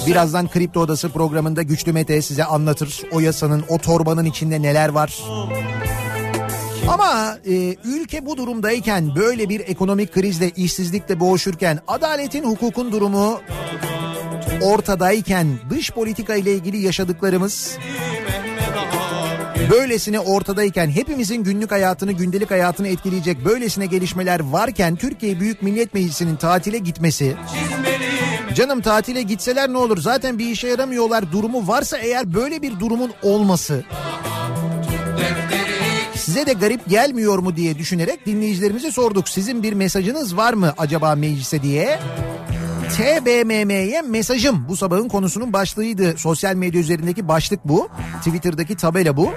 [0.09, 3.03] Birazdan Kripto Odası programında Güçlü Mete size anlatır.
[3.13, 5.19] O yasanın, o torbanın içinde neler var.
[6.89, 13.41] Ama e, ülke bu durumdayken böyle bir ekonomik krizle işsizlikle boğuşurken adaletin hukukun durumu
[14.63, 17.79] ortadayken dış politika ile ilgili yaşadıklarımız
[19.71, 26.37] böylesine ortadayken hepimizin günlük hayatını gündelik hayatını etkileyecek böylesine gelişmeler varken Türkiye Büyük Millet Meclisi'nin
[26.37, 27.37] tatile gitmesi
[28.55, 33.11] canım tatile gitseler ne olur zaten bir işe yaramıyorlar durumu varsa eğer böyle bir durumun
[33.23, 33.85] olması
[36.29, 39.29] size de garip gelmiyor mu diye düşünerek dinleyicilerimize sorduk.
[39.29, 41.99] Sizin bir mesajınız var mı acaba meclise diye?
[42.97, 46.19] TBMM'ye mesajım bu sabahın konusunun başlığıydı.
[46.19, 47.89] Sosyal medya üzerindeki başlık bu.
[48.19, 49.31] Twitter'daki tabela bu.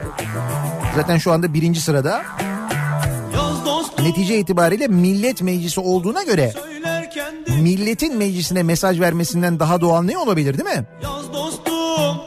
[0.95, 2.23] Zaten şu anda birinci sırada.
[3.99, 6.53] Netice itibariyle millet meclisi olduğuna göre
[7.61, 10.85] milletin meclisine mesaj vermesinden daha doğal ne olabilir değil mi?
[11.03, 12.17] Yaz dostum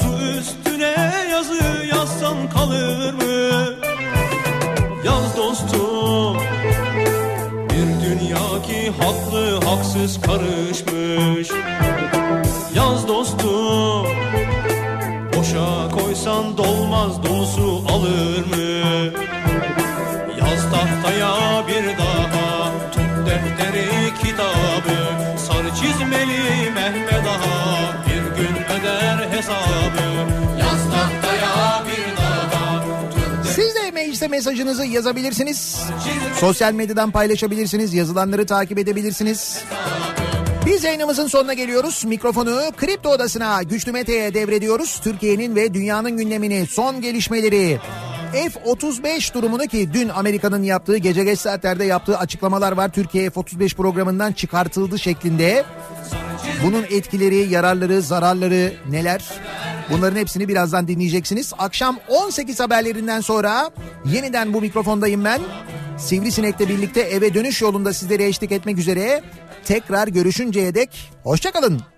[0.00, 3.74] Su üstüne yazı yazsan kalır mı?
[5.04, 6.36] Yaz dostum
[7.70, 11.48] Bir dünya ki haklı haksız karışmış
[29.36, 30.04] hesabı
[30.60, 30.80] Yaz
[33.54, 35.82] Siz de mecliste mesajınızı yazabilirsiniz.
[36.40, 37.94] Sosyal medyadan paylaşabilirsiniz.
[37.94, 39.58] Yazılanları takip edebilirsiniz.
[40.66, 42.04] Biz yayınımızın sonuna geliyoruz.
[42.04, 45.00] Mikrofonu Kripto Odası'na Güçlü Mete'ye devrediyoruz.
[45.04, 47.80] Türkiye'nin ve dünyanın gündemini, son gelişmeleri,
[48.34, 52.88] F-35 durumunu ki dün Amerika'nın yaptığı gece geç saatlerde yaptığı açıklamalar var.
[52.88, 55.64] Türkiye F-35 programından çıkartıldı şeklinde.
[56.64, 59.24] Bunun etkileri, yararları, zararları neler?
[59.90, 61.52] Bunların hepsini birazdan dinleyeceksiniz.
[61.58, 63.70] Akşam 18 haberlerinden sonra
[64.04, 65.40] yeniden bu mikrofondayım ben.
[65.98, 69.22] Sivrisinek'le birlikte eve dönüş yolunda sizlere eşlik etmek üzere.
[69.64, 71.93] Tekrar görüşünceye dek hoşçakalın.